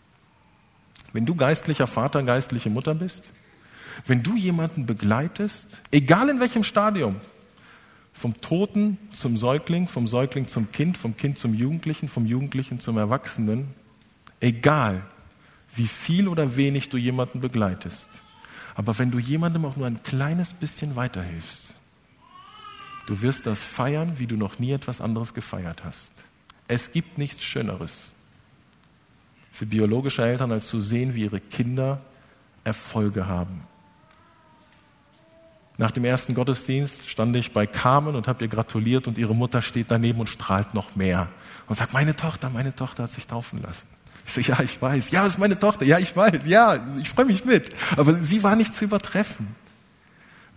Wenn 1.12 1.26
du 1.26 1.34
geistlicher 1.34 1.86
Vater, 1.86 2.22
geistliche 2.22 2.70
Mutter 2.70 2.94
bist, 2.94 3.22
wenn 4.06 4.22
du 4.22 4.36
jemanden 4.36 4.86
begleitest, 4.86 5.66
egal 5.90 6.28
in 6.28 6.40
welchem 6.40 6.64
Stadium, 6.64 7.16
vom 8.12 8.40
Toten 8.40 8.98
zum 9.12 9.36
Säugling, 9.36 9.86
vom 9.86 10.08
Säugling 10.08 10.48
zum 10.48 10.72
Kind, 10.72 10.96
vom 10.96 11.16
Kind 11.16 11.38
zum 11.38 11.54
Jugendlichen, 11.54 12.08
vom 12.08 12.26
Jugendlichen 12.26 12.80
zum 12.80 12.98
Erwachsenen, 12.98 13.68
egal 14.40 15.02
wie 15.76 15.86
viel 15.86 16.26
oder 16.26 16.56
wenig 16.56 16.88
du 16.88 16.96
jemanden 16.96 17.40
begleitest. 17.40 18.08
Aber 18.74 18.98
wenn 18.98 19.10
du 19.10 19.18
jemandem 19.18 19.64
auch 19.64 19.76
nur 19.76 19.86
ein 19.86 20.02
kleines 20.02 20.52
bisschen 20.52 20.96
weiterhilfst, 20.96 21.67
du 23.08 23.22
wirst 23.22 23.46
das 23.46 23.62
feiern, 23.62 24.18
wie 24.18 24.26
du 24.26 24.36
noch 24.36 24.58
nie 24.58 24.72
etwas 24.72 25.00
anderes 25.00 25.32
gefeiert 25.32 25.82
hast. 25.84 26.10
Es 26.68 26.92
gibt 26.92 27.16
nichts 27.16 27.42
Schöneres 27.42 27.92
für 29.50 29.66
biologische 29.66 30.22
Eltern, 30.22 30.52
als 30.52 30.68
zu 30.68 30.78
sehen, 30.78 31.14
wie 31.14 31.22
ihre 31.22 31.40
Kinder 31.40 32.00
Erfolge 32.64 33.26
haben. 33.26 33.62
Nach 35.78 35.90
dem 35.90 36.04
ersten 36.04 36.34
Gottesdienst 36.34 37.08
stand 37.08 37.34
ich 37.34 37.52
bei 37.52 37.66
Carmen 37.66 38.14
und 38.14 38.28
habe 38.28 38.44
ihr 38.44 38.48
gratuliert 38.48 39.08
und 39.08 39.16
ihre 39.16 39.34
Mutter 39.34 39.62
steht 39.62 39.90
daneben 39.90 40.20
und 40.20 40.28
strahlt 40.28 40.74
noch 40.74 40.94
mehr 40.94 41.28
und 41.66 41.76
sagt, 41.76 41.92
meine 41.92 42.14
Tochter, 42.14 42.50
meine 42.50 42.74
Tochter 42.74 43.04
hat 43.04 43.12
sich 43.12 43.26
taufen 43.26 43.62
lassen. 43.62 43.86
Ich 44.26 44.32
so, 44.32 44.40
ja, 44.40 44.60
ich 44.60 44.80
weiß. 44.80 45.10
Ja, 45.10 45.22
das 45.22 45.34
ist 45.34 45.38
meine 45.38 45.58
Tochter. 45.58 45.86
Ja, 45.86 45.98
ich 45.98 46.14
weiß. 46.14 46.42
Ja, 46.44 46.78
ich 47.00 47.08
freue 47.08 47.24
mich 47.24 47.44
mit. 47.44 47.74
Aber 47.96 48.14
sie 48.14 48.42
war 48.42 48.56
nicht 48.56 48.74
zu 48.74 48.84
übertreffen. 48.84 49.56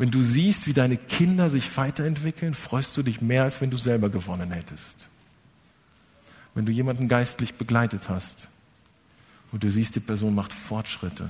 Wenn 0.01 0.09
du 0.09 0.23
siehst, 0.23 0.65
wie 0.65 0.73
deine 0.73 0.97
Kinder 0.97 1.51
sich 1.51 1.77
weiterentwickeln, 1.77 2.55
freust 2.55 2.97
du 2.97 3.03
dich 3.03 3.21
mehr, 3.21 3.43
als 3.43 3.61
wenn 3.61 3.69
du 3.69 3.77
selber 3.77 4.09
gewonnen 4.09 4.49
hättest. 4.49 4.95
Wenn 6.55 6.65
du 6.65 6.71
jemanden 6.71 7.07
geistlich 7.07 7.53
begleitet 7.53 8.09
hast 8.09 8.47
und 9.51 9.61
du 9.61 9.69
siehst, 9.69 9.93
die 9.93 9.99
Person 9.99 10.33
macht 10.33 10.53
Fortschritte, 10.53 11.29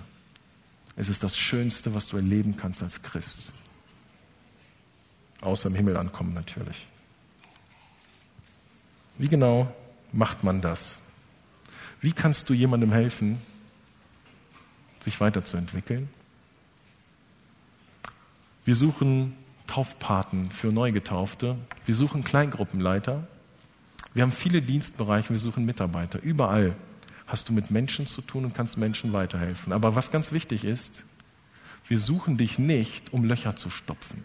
es 0.95 1.09
ist 1.09 1.21
das 1.21 1.35
Schönste, 1.35 1.93
was 1.93 2.07
du 2.07 2.15
erleben 2.15 2.55
kannst 2.55 2.81
als 2.81 3.01
Christ. 3.01 3.51
Außer 5.41 5.67
im 5.67 5.75
Himmel 5.75 5.97
ankommen 5.97 6.33
natürlich. 6.33 6.87
Wie 9.17 9.27
genau 9.27 9.75
macht 10.13 10.45
man 10.45 10.61
das? 10.61 10.97
Wie 11.99 12.13
kannst 12.13 12.47
du 12.47 12.53
jemandem 12.53 12.93
helfen, 12.93 13.37
sich 15.03 15.19
weiterzuentwickeln? 15.19 16.07
Wir 18.71 18.77
suchen 18.77 19.33
Taufpaten 19.67 20.49
für 20.49 20.67
Neugetaufte. 20.67 21.57
Wir 21.85 21.93
suchen 21.93 22.23
Kleingruppenleiter. 22.23 23.27
Wir 24.13 24.23
haben 24.23 24.31
viele 24.31 24.61
Dienstbereiche. 24.61 25.31
Wir 25.31 25.39
suchen 25.39 25.65
Mitarbeiter. 25.65 26.21
Überall 26.21 26.73
hast 27.27 27.49
du 27.49 27.51
mit 27.51 27.69
Menschen 27.69 28.07
zu 28.07 28.21
tun 28.21 28.45
und 28.45 28.55
kannst 28.55 28.77
Menschen 28.77 29.11
weiterhelfen. 29.11 29.73
Aber 29.73 29.95
was 29.97 30.09
ganz 30.09 30.31
wichtig 30.31 30.63
ist, 30.63 31.03
wir 31.89 31.99
suchen 31.99 32.37
dich 32.37 32.59
nicht, 32.59 33.11
um 33.11 33.25
Löcher 33.25 33.57
zu 33.57 33.69
stopfen. 33.69 34.23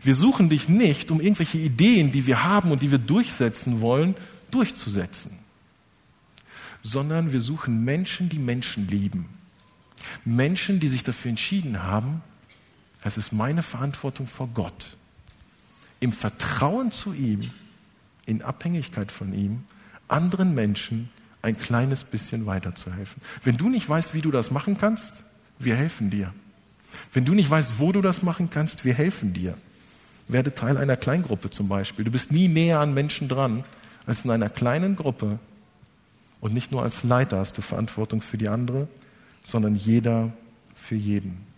Wir 0.00 0.14
suchen 0.14 0.48
dich 0.48 0.68
nicht, 0.68 1.10
um 1.10 1.20
irgendwelche 1.20 1.58
Ideen, 1.58 2.12
die 2.12 2.28
wir 2.28 2.44
haben 2.44 2.70
und 2.70 2.82
die 2.82 2.92
wir 2.92 2.98
durchsetzen 2.98 3.80
wollen, 3.80 4.14
durchzusetzen, 4.52 5.32
sondern 6.82 7.32
wir 7.32 7.40
suchen 7.40 7.84
Menschen, 7.84 8.28
die 8.28 8.38
Menschen 8.38 8.86
lieben. 8.86 9.28
Menschen, 10.24 10.78
die 10.78 10.86
sich 10.86 11.02
dafür 11.02 11.30
entschieden 11.30 11.82
haben, 11.82 12.22
es 13.02 13.16
ist 13.16 13.32
meine 13.32 13.62
Verantwortung 13.62 14.26
vor 14.26 14.48
Gott, 14.52 14.96
im 16.00 16.12
Vertrauen 16.12 16.92
zu 16.92 17.12
ihm, 17.12 17.50
in 18.26 18.42
Abhängigkeit 18.42 19.10
von 19.10 19.32
ihm, 19.32 19.64
anderen 20.08 20.54
Menschen 20.54 21.08
ein 21.42 21.58
kleines 21.58 22.04
bisschen 22.04 22.46
weiterzuhelfen. 22.46 23.22
Wenn 23.42 23.56
du 23.56 23.68
nicht 23.68 23.88
weißt, 23.88 24.14
wie 24.14 24.20
du 24.20 24.30
das 24.30 24.50
machen 24.50 24.76
kannst, 24.78 25.12
wir 25.58 25.76
helfen 25.76 26.10
dir. 26.10 26.32
Wenn 27.12 27.24
du 27.24 27.34
nicht 27.34 27.48
weißt, 27.48 27.78
wo 27.78 27.92
du 27.92 28.02
das 28.02 28.22
machen 28.22 28.50
kannst, 28.50 28.84
wir 28.84 28.94
helfen 28.94 29.32
dir. 29.32 29.56
Werde 30.28 30.54
Teil 30.54 30.76
einer 30.76 30.96
Kleingruppe 30.96 31.50
zum 31.50 31.68
Beispiel. 31.68 32.04
Du 32.04 32.10
bist 32.10 32.30
nie 32.30 32.48
näher 32.48 32.80
an 32.80 32.94
Menschen 32.94 33.28
dran 33.28 33.64
als 34.06 34.24
in 34.24 34.30
einer 34.30 34.48
kleinen 34.48 34.96
Gruppe. 34.96 35.38
Und 36.40 36.54
nicht 36.54 36.72
nur 36.72 36.82
als 36.82 37.02
Leiter 37.02 37.38
hast 37.38 37.56
du 37.58 37.62
Verantwortung 37.62 38.22
für 38.22 38.38
die 38.38 38.48
andere, 38.48 38.88
sondern 39.42 39.74
jeder 39.74 40.32
für 40.74 40.94
jeden. 40.94 41.49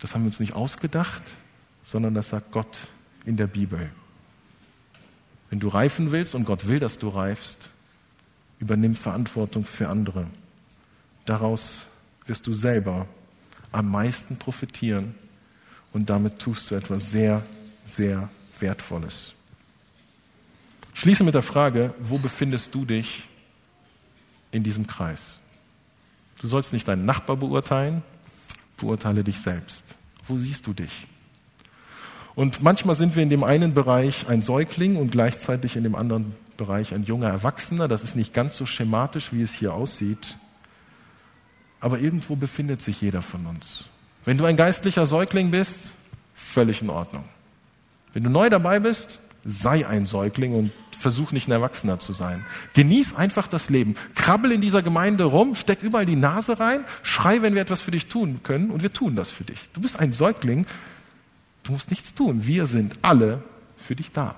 Das 0.00 0.14
haben 0.14 0.22
wir 0.22 0.28
uns 0.28 0.40
nicht 0.40 0.54
ausgedacht, 0.54 1.22
sondern 1.84 2.14
das 2.14 2.30
sagt 2.30 2.52
Gott 2.52 2.78
in 3.26 3.36
der 3.36 3.46
Bibel. 3.46 3.90
Wenn 5.50 5.60
du 5.60 5.68
reifen 5.68 6.12
willst 6.12 6.34
und 6.34 6.44
Gott 6.44 6.66
will, 6.66 6.78
dass 6.78 6.98
du 6.98 7.08
reifst, 7.08 7.70
übernimm 8.60 8.94
Verantwortung 8.94 9.64
für 9.64 9.88
andere. 9.88 10.26
Daraus 11.26 11.86
wirst 12.26 12.46
du 12.46 12.54
selber 12.54 13.06
am 13.72 13.90
meisten 13.90 14.36
profitieren 14.36 15.14
und 15.92 16.08
damit 16.08 16.38
tust 16.38 16.70
du 16.70 16.74
etwas 16.74 17.10
sehr, 17.10 17.42
sehr 17.84 18.28
Wertvolles. 18.60 19.32
Schließe 20.94 21.24
mit 21.24 21.34
der 21.34 21.42
Frage, 21.42 21.94
wo 21.98 22.18
befindest 22.18 22.74
du 22.74 22.84
dich 22.84 23.24
in 24.52 24.62
diesem 24.62 24.86
Kreis? 24.86 25.36
Du 26.40 26.46
sollst 26.46 26.72
nicht 26.72 26.88
deinen 26.88 27.04
Nachbar 27.04 27.36
beurteilen, 27.36 28.02
beurteile 28.80 29.24
dich 29.24 29.38
selbst. 29.38 29.84
Wo 30.26 30.36
siehst 30.36 30.66
du 30.66 30.72
dich? 30.72 30.92
Und 32.34 32.62
manchmal 32.62 32.96
sind 32.96 33.16
wir 33.16 33.22
in 33.22 33.30
dem 33.30 33.44
einen 33.44 33.74
Bereich 33.74 34.28
ein 34.28 34.42
Säugling 34.42 34.96
und 34.96 35.10
gleichzeitig 35.10 35.76
in 35.76 35.82
dem 35.82 35.94
anderen 35.94 36.34
Bereich 36.56 36.94
ein 36.94 37.04
junger 37.04 37.28
Erwachsener. 37.28 37.88
Das 37.88 38.02
ist 38.02 38.16
nicht 38.16 38.32
ganz 38.32 38.56
so 38.56 38.66
schematisch, 38.66 39.32
wie 39.32 39.42
es 39.42 39.52
hier 39.52 39.74
aussieht. 39.74 40.36
Aber 41.80 41.98
irgendwo 41.98 42.36
befindet 42.36 42.82
sich 42.82 43.00
jeder 43.00 43.22
von 43.22 43.46
uns. 43.46 43.84
Wenn 44.24 44.38
du 44.38 44.44
ein 44.44 44.56
geistlicher 44.56 45.06
Säugling 45.06 45.50
bist, 45.50 45.78
völlig 46.34 46.82
in 46.82 46.90
Ordnung. 46.90 47.24
Wenn 48.12 48.24
du 48.24 48.30
neu 48.30 48.50
dabei 48.50 48.78
bist, 48.78 49.18
sei 49.44 49.86
ein 49.86 50.06
Säugling 50.06 50.54
und 50.54 50.72
versuch 51.00 51.32
nicht 51.32 51.48
ein 51.48 51.52
Erwachsener 51.52 51.98
zu 51.98 52.12
sein. 52.12 52.44
Genieß 52.74 53.14
einfach 53.16 53.48
das 53.48 53.68
Leben. 53.68 53.96
Krabbel 54.14 54.52
in 54.52 54.60
dieser 54.60 54.82
Gemeinde 54.82 55.24
rum, 55.24 55.54
steck 55.54 55.82
überall 55.82 56.06
die 56.06 56.16
Nase 56.16 56.60
rein, 56.60 56.84
schrei, 57.02 57.42
wenn 57.42 57.54
wir 57.54 57.62
etwas 57.62 57.80
für 57.80 57.90
dich 57.90 58.06
tun 58.06 58.40
können 58.42 58.70
und 58.70 58.82
wir 58.82 58.92
tun 58.92 59.16
das 59.16 59.30
für 59.30 59.44
dich. 59.44 59.58
Du 59.72 59.80
bist 59.80 59.98
ein 59.98 60.12
Säugling, 60.12 60.66
du 61.64 61.72
musst 61.72 61.90
nichts 61.90 62.14
tun. 62.14 62.46
Wir 62.46 62.66
sind 62.66 62.98
alle 63.02 63.42
für 63.76 63.96
dich 63.96 64.12
da. 64.12 64.36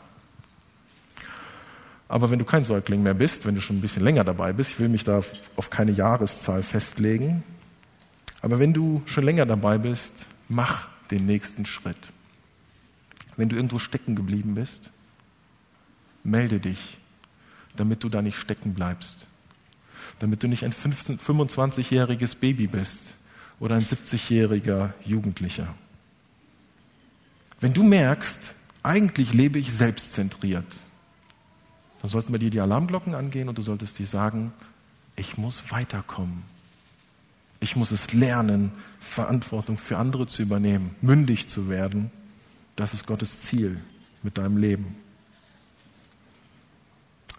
Aber 2.09 2.31
wenn 2.31 2.39
du 2.39 2.45
kein 2.45 2.65
Säugling 2.65 3.03
mehr 3.03 3.15
bist, 3.15 3.47
wenn 3.47 3.55
du 3.55 3.61
schon 3.61 3.79
ein 3.79 3.81
bisschen 3.81 4.05
länger 4.05 4.23
dabei 4.23 4.53
bist, 4.53 4.71
ich 4.71 4.79
will 4.79 4.89
mich 4.89 5.03
da 5.03 5.23
auf 5.57 5.71
keine 5.71 5.93
Jahreszahl 5.93 6.63
festlegen, 6.63 7.43
aber 8.43 8.59
wenn 8.59 8.73
du 8.73 9.03
schon 9.07 9.25
länger 9.25 9.47
dabei 9.47 9.79
bist, 9.79 10.13
mach 10.49 10.89
den 11.11 11.27
nächsten 11.27 11.65
Schritt. 11.65 12.11
Wenn 13.37 13.49
du 13.49 13.57
irgendwo 13.57 13.79
stecken 13.79 14.15
geblieben 14.15 14.55
bist, 14.55 14.91
melde 16.25 16.61
dich, 16.61 16.99
damit 17.77 18.05
du 18.05 18.09
da 18.09 18.23
nicht 18.23 18.39
stecken 18.39 18.75
bleibst. 18.75 19.27
Damit 20.19 20.43
du 20.43 20.49
nicht 20.49 20.65
ein 20.65 20.73
25-jähriges 20.73 22.37
Baby 22.37 22.67
bist 22.67 23.01
oder 23.61 23.77
ein 23.77 23.85
70-jähriger 23.85 24.93
Jugendlicher. 25.05 25.75
Wenn 27.61 27.73
du 27.73 27.83
merkst, 27.83 28.39
eigentlich 28.83 29.33
lebe 29.33 29.59
ich 29.59 29.73
selbstzentriert, 29.73 30.67
dann 32.01 32.11
sollten 32.11 32.33
bei 32.33 32.39
dir 32.39 32.51
die 32.51 32.61
Alarmglocken 32.61 33.15
angehen 33.15 33.49
und 33.49 33.57
du 33.57 33.63
solltest 33.63 33.99
dir 33.99 34.07
sagen, 34.07 34.53
ich 35.15 35.39
muss 35.39 35.71
weiterkommen. 35.71 36.43
Ich 37.61 37.77
muss 37.77 37.93
es 37.93 38.13
lernen, 38.13 38.73
Verantwortung 38.99 39.77
für 39.77 39.97
andere 39.97 40.27
zu 40.27 40.43
übernehmen, 40.43 40.97
mündig 41.01 41.47
zu 41.47 41.69
werden. 41.69 42.11
Das 42.75 42.93
ist 42.93 43.07
Gottes 43.07 43.43
Ziel 43.43 43.81
mit 44.25 44.39
deinem 44.39 44.57
Leben. 44.57 44.97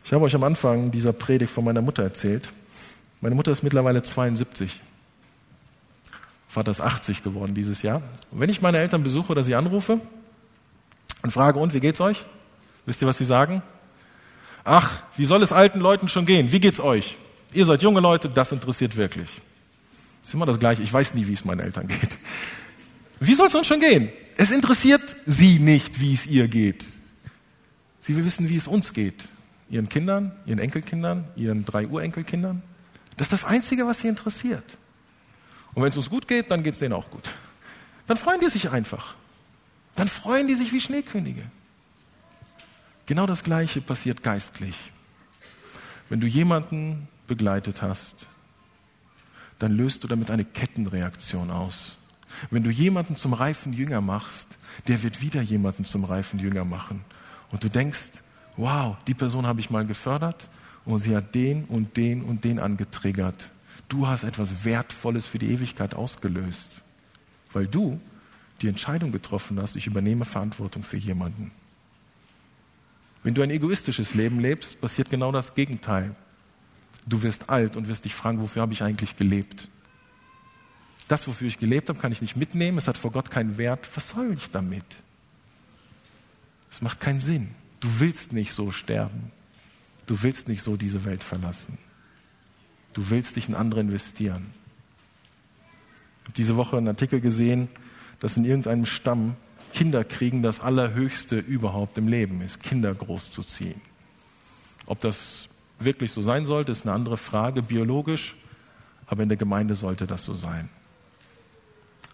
Ich 0.05 0.11
habe 0.11 0.25
euch 0.25 0.35
am 0.35 0.43
Anfang 0.43 0.91
dieser 0.91 1.13
Predigt 1.13 1.51
von 1.51 1.63
meiner 1.63 1.81
Mutter 1.81 2.03
erzählt. 2.03 2.49
Meine 3.21 3.35
Mutter 3.35 3.51
ist 3.51 3.63
mittlerweile 3.63 4.03
72. 4.03 4.81
Vater 6.49 6.71
ist 6.71 6.81
80 6.81 7.23
geworden 7.23 7.55
dieses 7.55 7.81
Jahr. 7.81 8.01
Und 8.29 8.39
wenn 8.39 8.49
ich 8.49 8.61
meine 8.61 8.77
Eltern 8.77 9.01
besuche 9.01 9.31
oder 9.31 9.43
sie 9.43 9.55
anrufe 9.55 9.99
und 11.21 11.31
frage, 11.31 11.57
und 11.59 11.73
wie 11.73 11.79
geht's 11.79 12.01
euch? 12.01 12.23
Wisst 12.85 13.01
ihr, 13.01 13.07
was 13.07 13.17
sie 13.17 13.25
sagen? 13.25 13.63
Ach, 14.65 15.01
wie 15.17 15.25
soll 15.25 15.41
es 15.41 15.51
alten 15.51 15.79
Leuten 15.79 16.09
schon 16.09 16.25
gehen? 16.25 16.51
Wie 16.51 16.59
geht's 16.59 16.79
euch? 16.79 17.17
Ihr 17.53 17.65
seid 17.65 17.81
junge 17.81 18.01
Leute, 18.01 18.29
das 18.29 18.51
interessiert 18.51 18.97
wirklich. 18.97 19.29
Das 20.21 20.29
ist 20.29 20.33
immer 20.33 20.45
das 20.45 20.59
Gleiche. 20.59 20.81
Ich 20.81 20.91
weiß 20.91 21.13
nie, 21.13 21.27
wie 21.27 21.33
es 21.33 21.45
meinen 21.45 21.61
Eltern 21.61 21.87
geht. 21.87 22.17
Wie 23.19 23.35
soll 23.35 23.47
es 23.47 23.55
uns 23.55 23.67
schon 23.67 23.79
gehen? 23.79 24.09
Es 24.35 24.51
interessiert 24.51 25.01
sie 25.25 25.59
nicht, 25.59 26.01
wie 26.01 26.13
es 26.13 26.25
ihr 26.25 26.47
geht. 26.47 26.85
Sie 28.01 28.15
will 28.15 28.25
wissen, 28.25 28.49
wie 28.49 28.57
es 28.57 28.67
uns 28.67 28.91
geht. 28.91 29.23
Ihren 29.69 29.89
Kindern, 29.89 30.33
ihren 30.45 30.59
Enkelkindern, 30.59 31.25
ihren 31.35 31.65
drei 31.65 31.87
Urenkelkindern. 31.87 32.61
Das 33.17 33.27
ist 33.27 33.33
das 33.33 33.43
Einzige, 33.45 33.85
was 33.87 33.99
sie 33.99 34.07
interessiert. 34.07 34.77
Und 35.73 35.81
wenn 35.81 35.89
es 35.89 35.97
uns 35.97 36.09
gut 36.09 36.27
geht, 36.27 36.51
dann 36.51 36.63
geht 36.63 36.73
es 36.73 36.79
denen 36.79 36.93
auch 36.93 37.09
gut. 37.09 37.29
Dann 38.07 38.17
freuen 38.17 38.39
die 38.39 38.49
sich 38.49 38.69
einfach. 38.69 39.15
Dann 39.95 40.07
freuen 40.07 40.47
die 40.47 40.55
sich 40.55 40.71
wie 40.71 40.81
Schneekönige. 40.81 41.43
Genau 43.05 43.25
das 43.25 43.43
Gleiche 43.43 43.81
passiert 43.81 44.23
geistlich. 44.23 44.75
Wenn 46.09 46.19
du 46.19 46.27
jemanden 46.27 47.07
begleitet 47.27 47.81
hast, 47.81 48.27
dann 49.59 49.71
löst 49.71 50.03
du 50.03 50.07
damit 50.07 50.31
eine 50.31 50.45
Kettenreaktion 50.45 51.51
aus. 51.51 51.97
Wenn 52.49 52.63
du 52.63 52.69
jemanden 52.69 53.15
zum 53.15 53.33
reifen 53.33 53.73
Jünger 53.73 54.01
machst, 54.01 54.47
der 54.87 55.03
wird 55.03 55.21
wieder 55.21 55.41
jemanden 55.41 55.85
zum 55.85 56.03
reifen 56.03 56.39
Jünger 56.39 56.65
machen. 56.65 57.05
Und 57.51 57.63
du 57.63 57.69
denkst, 57.69 58.09
wow, 58.57 58.95
die 59.07 59.13
Person 59.13 59.45
habe 59.45 59.59
ich 59.59 59.69
mal 59.69 59.85
gefördert 59.85 60.49
und 60.85 60.99
sie 60.99 61.15
hat 61.15 61.33
den 61.35 61.65
und 61.65 61.97
den 61.97 62.21
und 62.21 62.43
den 62.43 62.59
angetriggert. 62.59 63.51
Du 63.89 64.07
hast 64.07 64.23
etwas 64.23 64.65
Wertvolles 64.65 65.25
für 65.25 65.39
die 65.39 65.51
Ewigkeit 65.51 65.93
ausgelöst, 65.93 66.83
weil 67.51 67.67
du 67.67 67.99
die 68.61 68.67
Entscheidung 68.67 69.11
getroffen 69.11 69.61
hast, 69.61 69.75
ich 69.75 69.87
übernehme 69.87 70.25
Verantwortung 70.25 70.83
für 70.83 70.97
jemanden. 70.97 71.51
Wenn 73.23 73.33
du 73.33 73.41
ein 73.41 73.51
egoistisches 73.51 74.13
Leben 74.13 74.39
lebst, 74.39 74.79
passiert 74.81 75.09
genau 75.09 75.31
das 75.31 75.55
Gegenteil. 75.55 76.15
Du 77.05 77.23
wirst 77.23 77.49
alt 77.49 77.75
und 77.75 77.87
wirst 77.87 78.05
dich 78.05 78.15
fragen, 78.15 78.39
wofür 78.39 78.61
habe 78.61 78.73
ich 78.73 78.83
eigentlich 78.83 79.15
gelebt? 79.15 79.67
Das, 81.07 81.27
wofür 81.27 81.47
ich 81.47 81.59
gelebt 81.59 81.89
habe, 81.89 81.99
kann 81.99 82.11
ich 82.11 82.21
nicht 82.21 82.35
mitnehmen. 82.35 82.77
Es 82.77 82.87
hat 82.87 82.97
vor 82.97 83.11
Gott 83.11 83.29
keinen 83.29 83.57
Wert. 83.57 83.89
Was 83.95 84.09
soll 84.09 84.33
ich 84.33 84.49
damit? 84.51 84.85
Es 86.71 86.81
macht 86.81 86.99
keinen 86.99 87.19
Sinn. 87.19 87.51
Du 87.83 87.99
willst 87.99 88.31
nicht 88.31 88.53
so 88.53 88.71
sterben. 88.71 89.33
Du 90.07 90.23
willst 90.23 90.47
nicht 90.47 90.63
so 90.63 90.77
diese 90.77 91.03
Welt 91.03 91.21
verlassen. 91.21 91.77
Du 92.93 93.09
willst 93.09 93.35
dich 93.35 93.49
in 93.49 93.55
andere 93.55 93.81
investieren. 93.81 94.45
Ich 96.21 96.23
habe 96.23 96.33
diese 96.37 96.55
Woche 96.55 96.77
einen 96.77 96.87
Artikel 96.87 97.19
gesehen, 97.19 97.67
dass 98.21 98.37
in 98.37 98.45
irgendeinem 98.45 98.85
Stamm 98.85 99.35
Kinder 99.73 100.05
kriegen 100.05 100.41
das 100.41 100.61
Allerhöchste 100.61 101.37
überhaupt 101.39 101.97
im 101.97 102.07
Leben 102.07 102.41
ist, 102.41 102.63
Kinder 102.63 102.95
großzuziehen. 102.95 103.81
Ob 104.85 105.01
das 105.01 105.49
wirklich 105.77 106.13
so 106.13 106.21
sein 106.21 106.45
sollte, 106.45 106.71
ist 106.71 106.83
eine 106.83 106.93
andere 106.93 107.17
Frage, 107.17 107.61
biologisch, 107.61 108.33
aber 109.07 109.23
in 109.23 109.29
der 109.29 109.37
Gemeinde 109.37 109.75
sollte 109.75 110.07
das 110.07 110.23
so 110.23 110.33
sein. 110.33 110.69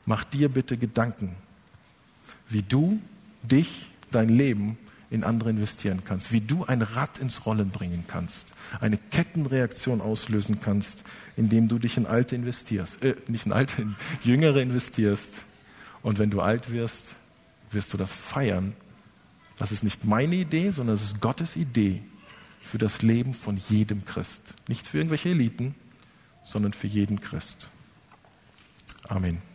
Mach 0.07 0.23
dir 0.23 0.49
bitte 0.49 0.77
Gedanken, 0.77 1.35
wie 2.47 2.63
du 2.63 2.99
dich, 3.43 3.69
dein 4.09 4.29
Leben 4.29 4.75
in 5.11 5.23
andere 5.23 5.49
investieren 5.49 6.03
kannst, 6.05 6.31
wie 6.31 6.41
du 6.41 6.65
ein 6.65 6.81
Rad 6.81 7.17
ins 7.17 7.45
Rollen 7.45 7.69
bringen 7.71 8.03
kannst, 8.07 8.45
eine 8.79 8.97
Kettenreaktion 8.97 10.01
auslösen 10.01 10.59
kannst, 10.61 11.03
indem 11.35 11.67
du 11.67 11.79
dich 11.79 11.97
in 11.97 12.05
Alte 12.05 12.35
investierst, 12.35 13.03
äh, 13.03 13.15
nicht 13.27 13.45
in 13.45 13.51
Alte, 13.51 13.81
in 13.81 13.95
Jüngere 14.23 14.61
investierst. 14.61 15.33
Und 16.03 16.19
wenn 16.19 16.29
du 16.29 16.41
alt 16.41 16.71
wirst, 16.71 17.03
wirst 17.71 17.91
du 17.93 17.97
das 17.97 18.11
feiern. 18.11 18.73
Das 19.57 19.71
ist 19.71 19.83
nicht 19.83 20.05
meine 20.05 20.35
Idee, 20.35 20.71
sondern 20.71 20.95
es 20.95 21.03
ist 21.03 21.21
Gottes 21.21 21.55
Idee 21.55 22.01
für 22.61 22.77
das 22.77 23.01
Leben 23.01 23.33
von 23.33 23.57
jedem 23.69 24.05
Christ. 24.05 24.41
Nicht 24.67 24.87
für 24.87 24.97
irgendwelche 24.97 25.29
Eliten, 25.29 25.75
sondern 26.43 26.73
für 26.73 26.87
jeden 26.87 27.19
Christ. 27.19 27.67
Amen. 29.07 29.48